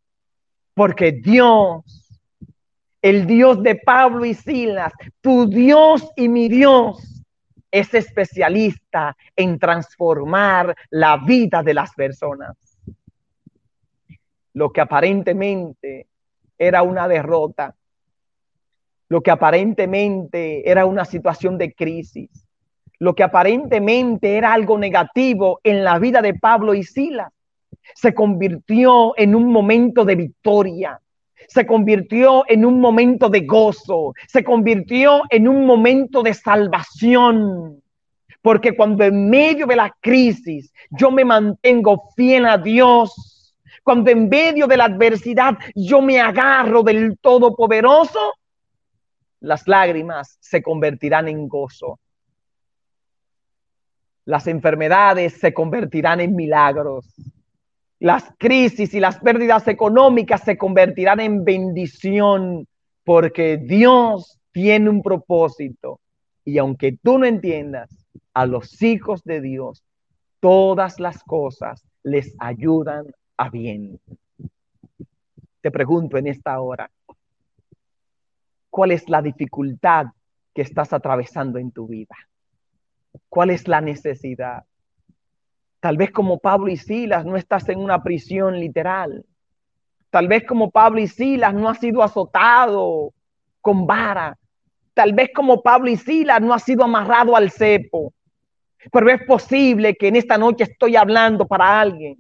Porque 0.74 1.12
Dios, 1.12 2.05
el 3.06 3.28
Dios 3.28 3.62
de 3.62 3.76
Pablo 3.76 4.26
y 4.26 4.34
Silas, 4.34 4.92
tu 5.22 5.48
Dios 5.48 6.12
y 6.16 6.28
mi 6.28 6.50
Dios, 6.50 7.24
es 7.70 7.94
especialista 7.94 9.16
en 9.36 9.60
transformar 9.60 10.76
la 10.90 11.18
vida 11.18 11.62
de 11.62 11.76
las 11.76 11.94
personas. 11.94 12.58
Lo 14.54 14.72
que 14.72 14.82
aparentemente 14.82 16.08
era 16.58 16.82
una 16.82 17.08
derrota, 17.08 17.76
lo 19.10 19.22
que 19.22 19.30
aparentemente 19.30 20.68
era 20.68 20.88
una 20.88 21.06
situación 21.06 21.60
de 21.60 21.76
crisis, 21.76 22.48
lo 22.98 23.14
que 23.14 23.22
aparentemente 23.22 24.36
era 24.36 24.52
algo 24.52 24.80
negativo 24.80 25.60
en 25.64 25.84
la 25.84 26.00
vida 26.00 26.24
de 26.24 26.34
Pablo 26.34 26.74
y 26.74 26.82
Silas, 26.82 27.32
se 27.94 28.16
convirtió 28.16 29.14
en 29.16 29.36
un 29.36 29.52
momento 29.52 30.06
de 30.06 30.16
victoria, 30.16 31.00
se 31.48 31.66
convirtió 31.66 32.44
en 32.48 32.66
un 32.66 32.80
momento 32.80 33.30
de 33.30 33.42
gozo, 33.42 34.14
se 34.28 34.44
convirtió 34.44 35.24
en 35.30 35.48
un 35.48 35.66
momento 35.66 36.24
de 36.24 36.34
salvación. 36.34 37.82
Porque 38.42 38.76
cuando 38.76 39.04
en 39.04 39.30
medio 39.30 39.66
de 39.66 39.76
la 39.76 39.96
crisis 40.00 40.72
yo 40.92 41.10
me 41.10 41.26
mantengo 41.26 42.10
fiel 42.16 42.46
a 42.46 42.58
Dios, 42.58 43.56
cuando 43.84 44.10
en 44.12 44.30
medio 44.30 44.68
de 44.68 44.78
la 44.78 44.86
adversidad 44.86 45.58
yo 45.76 46.02
me 46.02 46.20
agarro 46.20 46.84
del 46.84 47.18
Todopoderoso, 47.20 48.34
las 49.42 49.68
lágrimas 49.68 50.38
se 50.40 50.62
convertirán 50.64 51.28
en 51.28 51.48
gozo. 51.48 52.00
Las 54.26 54.48
enfermedades 54.48 55.40
se 55.40 55.54
convertirán 55.54 56.20
en 56.20 56.36
milagros. 56.36 57.06
Las 58.00 58.34
crisis 58.38 58.94
y 58.94 59.00
las 59.00 59.20
pérdidas 59.20 59.68
económicas 59.68 60.42
se 60.42 60.58
convertirán 60.58 61.20
en 61.20 61.46
bendición 61.46 62.68
porque 63.04 63.58
Dios 63.58 64.40
tiene 64.52 64.90
un 64.90 65.02
propósito. 65.02 66.00
Y 66.44 66.58
aunque 66.58 66.98
tú 67.02 67.18
no 67.18 67.26
entiendas, 67.26 68.06
a 68.34 68.46
los 68.46 68.82
hijos 68.82 69.24
de 69.24 69.42
Dios, 69.42 69.84
todas 70.42 71.00
las 71.00 71.24
cosas 71.24 71.84
les 72.04 72.36
ayudan 72.38 73.08
a 73.38 73.50
bien. 73.50 74.00
Te 75.62 75.72
pregunto 75.72 76.18
en 76.18 76.28
esta 76.28 76.60
hora, 76.60 76.92
¿cuál 78.70 78.92
es 78.92 79.10
la 79.10 79.22
dificultad 79.22 80.08
que 80.54 80.62
estás 80.62 80.94
atravesando 80.94 81.58
en 81.58 81.72
tu 81.72 81.88
vida? 81.88 82.16
¿Cuál 83.30 83.50
es 83.50 83.68
la 83.68 83.82
necesidad? 83.82 84.66
Tal 85.86 85.98
vez 85.98 86.10
como 86.10 86.40
Pablo 86.40 86.72
y 86.72 86.78
Silas 86.78 87.26
no 87.26 87.38
estás 87.38 87.70
en 87.70 87.78
una 87.78 88.02
prisión 88.02 88.60
literal. 88.60 89.24
Tal 90.10 90.28
vez 90.28 90.44
como 90.44 90.72
Pablo 90.72 91.00
y 91.00 91.08
Silas 91.08 91.54
no 91.54 91.70
has 91.70 91.78
sido 91.78 92.02
azotado 92.02 93.14
con 93.62 93.86
vara. 93.86 94.36
Tal 94.96 95.14
vez 95.14 95.30
como 95.32 95.62
Pablo 95.62 95.92
y 95.92 95.96
Silas 95.96 96.42
no 96.42 96.56
has 96.56 96.64
sido 96.64 96.84
amarrado 96.84 97.36
al 97.36 97.52
cepo. 97.52 98.16
Pero 98.92 99.12
es 99.12 99.24
posible 99.28 99.94
que 99.94 100.08
en 100.08 100.16
esta 100.16 100.40
noche 100.40 100.64
estoy 100.64 100.96
hablando 100.96 101.46
para 101.46 101.80
alguien 101.80 102.18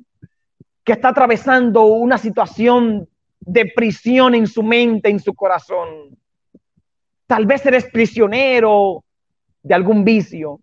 que 0.83 0.93
está 0.93 1.09
atravesando 1.09 1.85
una 1.85 2.19
situación 2.19 3.09
de 3.39 3.71
prisión 3.75 4.35
en 4.35 4.45
su 4.45 4.61
mente, 4.61 5.09
en 5.09 5.19
su 5.19 5.33
corazón. 5.33 6.15
Tal 7.25 7.47
vez 7.47 7.65
eres 7.65 7.85
prisionero 7.85 9.03
de 9.63 9.73
algún 9.73 10.05
vicio. 10.05 10.59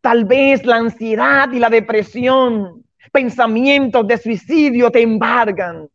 Tal 0.00 0.24
vez 0.24 0.64
la 0.64 0.76
ansiedad 0.76 1.50
y 1.52 1.58
la 1.58 1.68
depresión, 1.68 2.84
pensamientos 3.12 4.06
de 4.06 4.18
suicidio 4.18 4.90
te 4.90 5.02
embargan. 5.02 5.88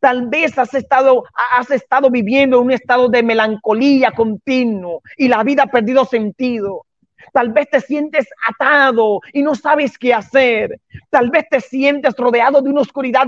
Tal 0.00 0.28
vez 0.28 0.58
has 0.58 0.74
estado, 0.74 1.24
has 1.56 1.70
estado 1.70 2.10
viviendo 2.10 2.58
en 2.58 2.64
un 2.64 2.72
estado 2.72 3.08
de 3.08 3.22
melancolía 3.22 4.10
continuo 4.12 5.02
y 5.16 5.28
la 5.28 5.42
vida 5.42 5.62
ha 5.64 5.66
perdido 5.66 6.04
sentido. 6.04 6.84
Tal 7.32 7.52
vez 7.52 7.68
te 7.70 7.80
sientes 7.80 8.26
atado 8.46 9.20
y 9.32 9.42
no 9.42 9.54
sabes 9.54 9.98
qué 9.98 10.14
hacer. 10.14 10.80
Tal 11.10 11.30
vez 11.30 11.46
te 11.48 11.60
sientes 11.60 12.14
rodeado 12.16 12.60
de 12.62 12.70
una 12.70 12.82
oscuridad 12.82 13.26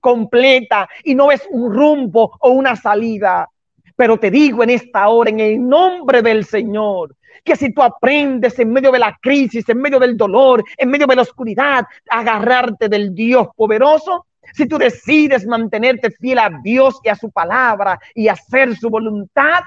completa 0.00 0.88
y 1.02 1.14
no 1.14 1.28
ves 1.28 1.46
un 1.50 1.72
rumbo 1.72 2.36
o 2.40 2.50
una 2.50 2.76
salida. 2.76 3.48
Pero 3.96 4.18
te 4.18 4.30
digo 4.30 4.62
en 4.62 4.70
esta 4.70 5.08
hora, 5.08 5.30
en 5.30 5.40
el 5.40 5.66
nombre 5.66 6.22
del 6.22 6.44
Señor, 6.44 7.16
que 7.42 7.56
si 7.56 7.72
tú 7.72 7.82
aprendes 7.82 8.58
en 8.58 8.72
medio 8.72 8.92
de 8.92 8.98
la 8.98 9.16
crisis, 9.20 9.68
en 9.68 9.80
medio 9.80 9.98
del 9.98 10.16
dolor, 10.16 10.62
en 10.76 10.90
medio 10.90 11.06
de 11.06 11.16
la 11.16 11.22
oscuridad, 11.22 11.86
agarrarte 12.10 12.88
del 12.88 13.14
Dios 13.14 13.48
poderoso, 13.56 14.26
si 14.52 14.66
tú 14.66 14.78
decides 14.78 15.46
mantenerte 15.46 16.10
fiel 16.10 16.38
a 16.38 16.50
Dios 16.62 17.00
y 17.02 17.08
a 17.08 17.16
su 17.16 17.30
palabra 17.30 17.98
y 18.14 18.28
hacer 18.28 18.76
su 18.76 18.90
voluntad, 18.90 19.64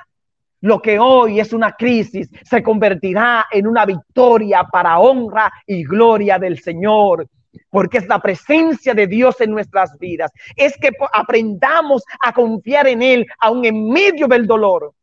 lo 0.61 0.81
que 0.81 0.99
hoy 0.99 1.39
es 1.39 1.53
una 1.53 1.71
crisis 1.71 2.29
se 2.43 2.61
convertirá 2.61 3.45
en 3.51 3.65
una 3.65 3.85
victoria 3.85 4.63
para 4.63 4.99
honra 4.99 5.51
y 5.65 5.83
gloria 5.83 6.37
del 6.37 6.59
Señor. 6.59 7.27
Porque 7.69 7.99
es 7.99 8.07
la 8.07 8.19
presencia 8.19 8.93
de 8.93 9.07
Dios 9.07 9.39
en 9.41 9.51
nuestras 9.51 9.97
vidas. 9.97 10.31
Es 10.55 10.77
que 10.77 10.91
aprendamos 11.13 12.03
a 12.21 12.33
confiar 12.33 12.87
en 12.87 13.01
Él 13.01 13.27
aún 13.39 13.65
en 13.65 13.89
medio 13.89 14.27
del 14.27 14.47
dolor. 14.47 14.93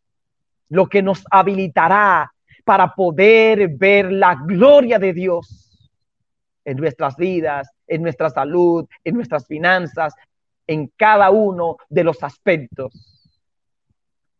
Lo 0.68 0.86
que 0.86 1.02
nos 1.02 1.24
habilitará 1.30 2.32
para 2.64 2.94
poder 2.94 3.68
ver 3.68 4.10
la 4.10 4.34
gloria 4.34 4.98
de 4.98 5.12
Dios 5.12 5.90
en 6.64 6.76
nuestras 6.78 7.16
vidas, 7.16 7.70
en 7.86 8.02
nuestra 8.02 8.30
salud, 8.30 8.86
en 9.04 9.14
nuestras 9.14 9.46
finanzas, 9.46 10.14
en 10.66 10.88
cada 10.96 11.30
uno 11.30 11.76
de 11.88 12.02
los 12.02 12.22
aspectos 12.24 13.16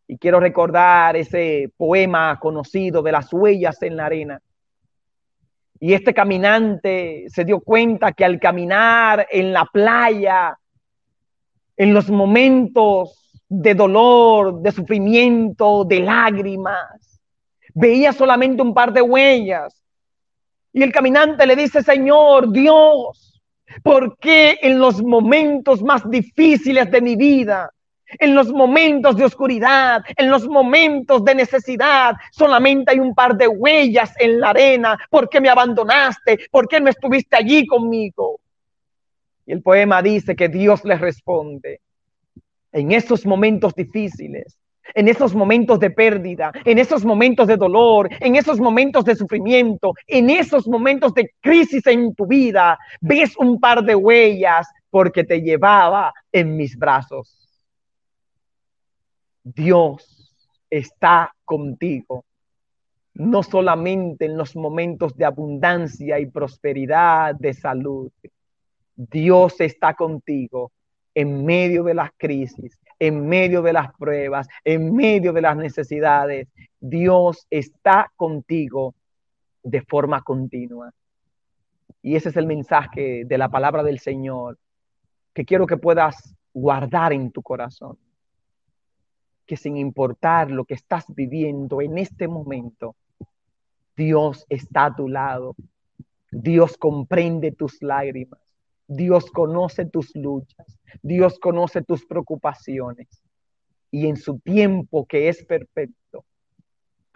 y 0.07 0.17
quiero 0.17 0.39
recordar 0.39 1.17
ese 1.17 1.71
poema 1.75 2.39
conocido 2.39 3.01
de 3.01 3.11
las 3.11 3.31
huellas 3.33 3.81
en 3.83 3.97
la 3.97 4.05
arena. 4.05 4.41
Y 5.79 5.93
este 5.93 6.13
caminante 6.13 7.25
se 7.29 7.45
dio 7.45 7.59
cuenta 7.59 8.11
que 8.11 8.25
al 8.25 8.39
caminar 8.39 9.27
en 9.29 9.53
la 9.53 9.65
playa, 9.65 10.57
en 11.75 11.93
los 11.93 12.09
momentos 12.09 13.41
de 13.47 13.75
dolor, 13.75 14.61
de 14.61 14.71
sufrimiento, 14.71 15.85
de 15.85 15.99
lágrimas, 15.99 17.21
veía 17.73 18.11
solamente 18.11 18.61
un 18.61 18.73
par 18.73 18.91
de 18.91 19.01
huellas. 19.01 19.83
Y 20.73 20.83
el 20.83 20.91
caminante 20.91 21.45
le 21.45 21.55
dice, 21.55 21.83
Señor 21.83 22.51
Dios, 22.51 23.41
¿por 23.83 24.17
qué 24.17 24.57
en 24.61 24.79
los 24.79 25.03
momentos 25.03 25.83
más 25.83 26.09
difíciles 26.09 26.89
de 26.89 27.01
mi 27.01 27.15
vida 27.15 27.71
en 28.19 28.35
los 28.35 28.51
momentos 28.51 29.15
de 29.17 29.25
oscuridad, 29.25 30.03
en 30.15 30.29
los 30.29 30.47
momentos 30.47 31.23
de 31.23 31.35
necesidad, 31.35 32.15
solamente 32.31 32.91
hay 32.91 32.99
un 32.99 33.13
par 33.13 33.35
de 33.35 33.47
huellas 33.47 34.13
en 34.19 34.39
la 34.39 34.49
arena. 34.49 34.97
¿Por 35.09 35.29
qué 35.29 35.41
me 35.41 35.49
abandonaste? 35.49 36.39
¿Por 36.51 36.67
qué 36.67 36.79
no 36.79 36.89
estuviste 36.89 37.35
allí 37.35 37.65
conmigo? 37.65 38.39
Y 39.45 39.53
el 39.53 39.61
poema 39.61 40.01
dice 40.01 40.35
que 40.35 40.49
Dios 40.49 40.83
le 40.83 40.95
responde 40.95 41.81
en 42.71 42.91
esos 42.91 43.25
momentos 43.25 43.73
difíciles, 43.73 44.57
en 44.93 45.07
esos 45.07 45.33
momentos 45.33 45.79
de 45.79 45.89
pérdida, 45.89 46.51
en 46.65 46.77
esos 46.79 47.03
momentos 47.03 47.47
de 47.47 47.57
dolor, 47.57 48.09
en 48.19 48.35
esos 48.35 48.59
momentos 48.59 49.05
de 49.05 49.15
sufrimiento, 49.15 49.93
en 50.05 50.29
esos 50.29 50.67
momentos 50.67 51.13
de 51.13 51.31
crisis 51.41 51.85
en 51.87 52.13
tu 52.13 52.25
vida, 52.25 52.77
ves 53.01 53.35
un 53.37 53.59
par 53.59 53.83
de 53.83 53.95
huellas 53.95 54.67
porque 54.89 55.23
te 55.23 55.41
llevaba 55.41 56.13
en 56.31 56.55
mis 56.55 56.77
brazos. 56.77 57.46
Dios 59.55 60.35
está 60.69 61.33
contigo, 61.45 62.25
no 63.13 63.43
solamente 63.43 64.25
en 64.25 64.37
los 64.37 64.57
momentos 64.57 65.15
de 65.15 65.23
abundancia 65.23 66.19
y 66.19 66.25
prosperidad, 66.25 67.33
de 67.35 67.53
salud. 67.53 68.11
Dios 68.93 69.61
está 69.61 69.93
contigo 69.93 70.71
en 71.15 71.45
medio 71.45 71.83
de 71.83 71.93
las 71.93 72.11
crisis, 72.17 72.77
en 72.99 73.25
medio 73.25 73.61
de 73.61 73.71
las 73.71 73.93
pruebas, 73.93 74.49
en 74.65 74.93
medio 74.93 75.31
de 75.31 75.41
las 75.41 75.55
necesidades. 75.55 76.49
Dios 76.79 77.47
está 77.49 78.11
contigo 78.17 78.95
de 79.63 79.81
forma 79.81 80.21
continua. 80.23 80.91
Y 82.01 82.17
ese 82.17 82.29
es 82.29 82.35
el 82.35 82.47
mensaje 82.47 83.23
de 83.25 83.37
la 83.37 83.49
palabra 83.49 83.81
del 83.81 83.99
Señor 83.99 84.57
que 85.33 85.45
quiero 85.45 85.65
que 85.65 85.77
puedas 85.77 86.35
guardar 86.53 87.13
en 87.13 87.31
tu 87.31 87.41
corazón 87.41 87.97
que 89.47 89.57
sin 89.57 89.77
importar 89.77 90.51
lo 90.51 90.65
que 90.65 90.75
estás 90.75 91.05
viviendo 91.15 91.81
en 91.81 91.97
este 91.97 92.27
momento, 92.27 92.95
Dios 93.95 94.45
está 94.49 94.85
a 94.85 94.95
tu 94.95 95.07
lado. 95.07 95.55
Dios 96.29 96.77
comprende 96.77 97.51
tus 97.51 97.81
lágrimas. 97.81 98.47
Dios 98.87 99.29
conoce 99.31 99.85
tus 99.85 100.15
luchas, 100.15 100.79
Dios 101.01 101.39
conoce 101.39 101.81
tus 101.81 102.05
preocupaciones. 102.05 103.07
Y 103.91 104.07
en 104.07 104.15
su 104.15 104.39
tiempo 104.39 105.05
que 105.05 105.27
es 105.27 105.43
perfecto, 105.45 106.23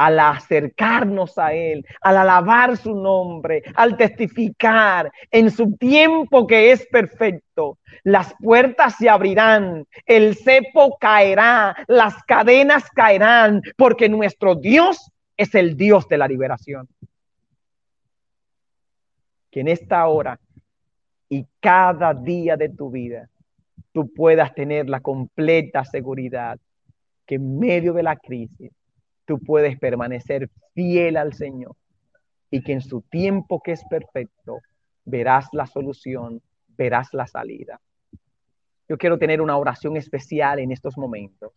al 0.02 0.20
acercarnos 0.20 1.38
a 1.38 1.54
Él, 1.54 1.86
al 2.02 2.18
alabar 2.18 2.76
su 2.76 2.96
nombre, 2.96 3.62
al 3.76 3.96
testificar 3.98 5.12
en 5.30 5.52
su 5.52 5.78
tiempo 5.78 6.48
que 6.48 6.72
es 6.72 6.88
perfecto, 6.88 7.78
las 8.04 8.34
puertas 8.42 8.96
se 8.98 9.10
abrirán, 9.10 9.86
el 10.08 10.36
cepo 10.36 10.98
caerá, 11.00 11.76
las 11.88 12.16
cadenas 12.24 12.90
caerán, 12.90 13.62
porque 13.78 14.10
nuestro 14.10 14.56
Dios 14.56 15.12
es 15.38 15.54
el 15.54 15.78
Dios 15.78 16.08
de 16.08 16.18
la 16.18 16.28
liberación. 16.28 16.88
Que 19.52 19.60
en 19.60 19.68
esta 19.68 20.08
hora 20.08 20.40
y 21.30 21.46
cada 21.60 22.16
día 22.16 22.58
de 22.58 22.70
tu 22.70 22.90
vida 22.90 23.30
tú 23.92 24.12
puedas 24.12 24.52
tener 24.56 24.90
la 24.90 25.00
completa 25.00 25.86
seguridad 25.86 26.58
que 27.28 27.36
en 27.36 27.60
medio 27.60 27.94
de 27.94 28.02
la 28.02 28.16
crisis 28.16 28.72
tú 29.32 29.39
puedes 29.39 29.80
permanecer 29.80 30.50
fiel 30.74 31.15
al 31.15 31.32
Señor 31.32 31.74
y 32.50 32.62
que 32.62 32.74
en 32.74 32.82
su 32.82 33.00
tiempo 33.00 33.62
que 33.63 33.72
es 33.72 33.82
perfecto 33.89 34.60
verás 35.06 35.48
la 35.54 35.67
solución, 35.67 36.41
verás 36.67 37.13
la 37.13 37.28
salida. 37.28 37.80
Yo 38.89 38.98
quiero 38.98 39.17
tener 39.17 39.39
una 39.39 39.56
oración 39.56 39.96
especial 39.96 40.60
en 40.60 40.74
estos 40.74 40.98
momentos 40.98 41.54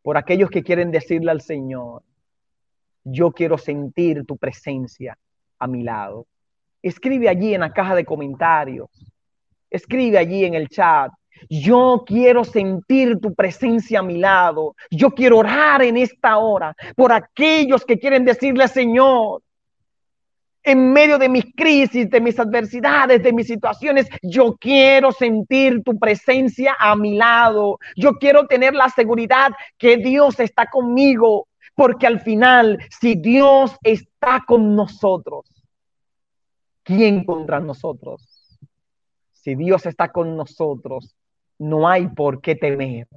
por 0.00 0.16
aquellos 0.16 0.48
que 0.48 0.62
quieren 0.62 0.90
decirle 0.90 1.30
al 1.30 1.42
Señor, 1.42 2.02
yo 3.04 3.32
quiero 3.32 3.58
sentir 3.58 4.24
tu 4.24 4.38
presencia 4.38 5.18
a 5.58 5.66
mi 5.66 5.82
lado. 5.82 6.26
Escribe 6.80 7.28
allí 7.28 7.52
en 7.52 7.60
la 7.60 7.74
caja 7.74 7.94
de 7.94 8.06
comentarios. 8.06 8.88
Escribe 9.68 10.16
allí 10.16 10.46
en 10.46 10.54
el 10.54 10.70
chat. 10.70 11.12
Yo 11.48 12.04
quiero 12.06 12.44
sentir 12.44 13.18
tu 13.20 13.34
presencia 13.34 14.00
a 14.00 14.02
mi 14.02 14.18
lado. 14.18 14.74
Yo 14.90 15.10
quiero 15.10 15.38
orar 15.38 15.82
en 15.82 15.96
esta 15.96 16.38
hora 16.38 16.74
por 16.96 17.12
aquellos 17.12 17.84
que 17.84 17.98
quieren 17.98 18.24
decirle, 18.24 18.68
Señor, 18.68 19.42
en 20.64 20.92
medio 20.92 21.18
de 21.18 21.28
mis 21.28 21.44
crisis, 21.54 22.08
de 22.08 22.20
mis 22.20 22.40
adversidades, 22.40 23.22
de 23.22 23.32
mis 23.32 23.46
situaciones, 23.46 24.08
yo 24.22 24.56
quiero 24.56 25.12
sentir 25.12 25.82
tu 25.84 25.98
presencia 25.98 26.74
a 26.78 26.96
mi 26.96 27.16
lado. 27.16 27.78
Yo 27.96 28.14
quiero 28.14 28.46
tener 28.46 28.74
la 28.74 28.88
seguridad 28.88 29.52
que 29.76 29.98
Dios 29.98 30.40
está 30.40 30.70
conmigo, 30.70 31.48
porque 31.74 32.06
al 32.06 32.20
final, 32.20 32.78
si 32.98 33.14
Dios 33.14 33.76
está 33.82 34.42
con 34.46 34.74
nosotros, 34.74 35.44
¿quién 36.82 37.24
contra 37.24 37.60
nosotros? 37.60 38.22
Si 39.32 39.54
Dios 39.54 39.84
está 39.84 40.10
con 40.10 40.34
nosotros, 40.34 41.14
no 41.58 41.88
hay 41.88 42.08
por 42.08 42.40
qué 42.40 42.54
temer. 42.54 43.08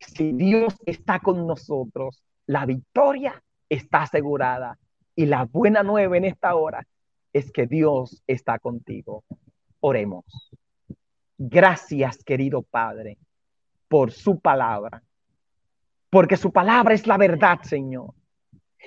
Si 0.00 0.32
Dios 0.32 0.74
está 0.86 1.18
con 1.18 1.46
nosotros, 1.46 2.22
la 2.46 2.66
victoria 2.66 3.42
está 3.68 4.02
asegurada. 4.02 4.78
Y 5.14 5.26
la 5.26 5.44
buena 5.44 5.82
nueva 5.82 6.16
en 6.16 6.24
esta 6.24 6.54
hora 6.54 6.86
es 7.32 7.50
que 7.50 7.66
Dios 7.66 8.22
está 8.26 8.58
contigo. 8.58 9.24
Oremos. 9.80 10.24
Gracias, 11.36 12.22
querido 12.24 12.62
Padre, 12.62 13.18
por 13.88 14.12
su 14.12 14.38
palabra. 14.38 15.02
Porque 16.10 16.36
su 16.36 16.52
palabra 16.52 16.94
es 16.94 17.06
la 17.06 17.16
verdad, 17.16 17.60
Señor. 17.62 18.14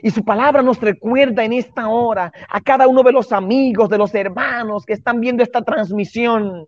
Y 0.01 0.09
su 0.09 0.23
palabra 0.23 0.61
nos 0.61 0.79
recuerda 0.79 1.43
en 1.43 1.53
esta 1.53 1.89
hora 1.89 2.31
a 2.49 2.61
cada 2.61 2.87
uno 2.87 3.03
de 3.03 3.11
los 3.11 3.31
amigos, 3.31 3.89
de 3.89 3.97
los 3.97 4.15
hermanos 4.15 4.85
que 4.85 4.93
están 4.93 5.19
viendo 5.19 5.43
esta 5.43 5.61
transmisión, 5.61 6.67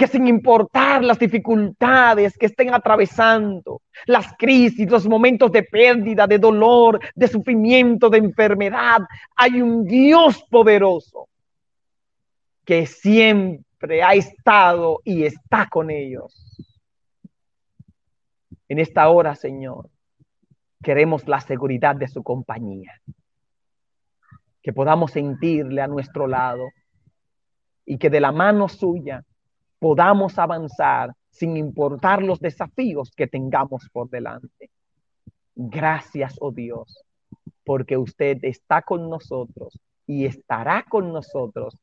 que 0.00 0.06
sin 0.06 0.26
importar 0.26 1.04
las 1.04 1.18
dificultades 1.18 2.38
que 2.38 2.46
estén 2.46 2.72
atravesando, 2.72 3.82
las 4.06 4.32
crisis, 4.38 4.90
los 4.90 5.06
momentos 5.06 5.52
de 5.52 5.62
pérdida, 5.62 6.26
de 6.26 6.38
dolor, 6.38 6.98
de 7.14 7.28
sufrimiento, 7.28 8.08
de 8.08 8.16
enfermedad, 8.16 9.00
hay 9.36 9.60
un 9.60 9.84
Dios 9.84 10.42
poderoso 10.50 11.28
que 12.64 12.86
siempre 12.86 14.02
ha 14.02 14.14
estado 14.14 15.00
y 15.04 15.24
está 15.24 15.68
con 15.70 15.90
ellos. 15.90 16.34
En 18.68 18.78
esta 18.78 19.06
hora, 19.10 19.34
Señor, 19.34 19.90
queremos 20.82 21.28
la 21.28 21.42
seguridad 21.42 21.94
de 21.94 22.08
su 22.08 22.22
compañía. 22.22 23.02
Que 24.62 24.72
podamos 24.72 25.10
sentirle 25.10 25.82
a 25.82 25.88
nuestro 25.88 26.26
lado 26.26 26.70
y 27.84 27.98
que 27.98 28.08
de 28.08 28.20
la 28.20 28.32
mano 28.32 28.66
suya 28.66 29.26
podamos 29.80 30.38
avanzar 30.38 31.12
sin 31.30 31.56
importar 31.56 32.22
los 32.22 32.38
desafíos 32.38 33.10
que 33.10 33.26
tengamos 33.26 33.88
por 33.92 34.08
delante. 34.08 34.70
Gracias, 35.56 36.36
oh 36.40 36.52
Dios, 36.52 37.02
porque 37.64 37.96
usted 37.96 38.38
está 38.42 38.82
con 38.82 39.10
nosotros 39.10 39.80
y 40.06 40.26
estará 40.26 40.84
con 40.88 41.12
nosotros 41.12 41.76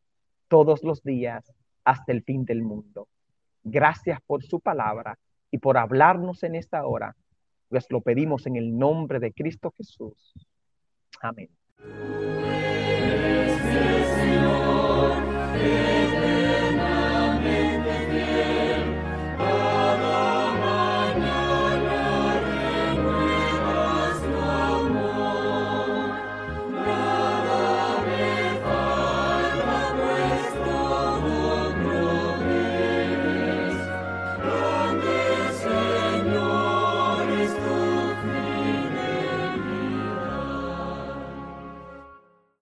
todos 0.48 0.82
los 0.82 1.04
días 1.04 1.52
hasta 1.84 2.14
el 2.14 2.24
fin 2.24 2.46
del 2.46 2.62
mundo. 2.62 3.10
Gracias 3.66 4.22
por 4.26 4.46
su 4.46 4.62
palabra 4.62 5.20
y 5.52 5.58
por 5.58 5.78
hablarnos 5.78 6.44
en 6.44 6.56
esta 6.56 6.86
hora 6.86 7.14
pues 7.70 7.86
lo 7.90 8.02
pedimos 8.02 8.46
en 8.48 8.56
el 8.56 8.78
nombre 8.78 9.20
de 9.20 9.34
Cristo 9.34 9.74
Jesús. 9.76 10.34
Amén. 11.22 11.50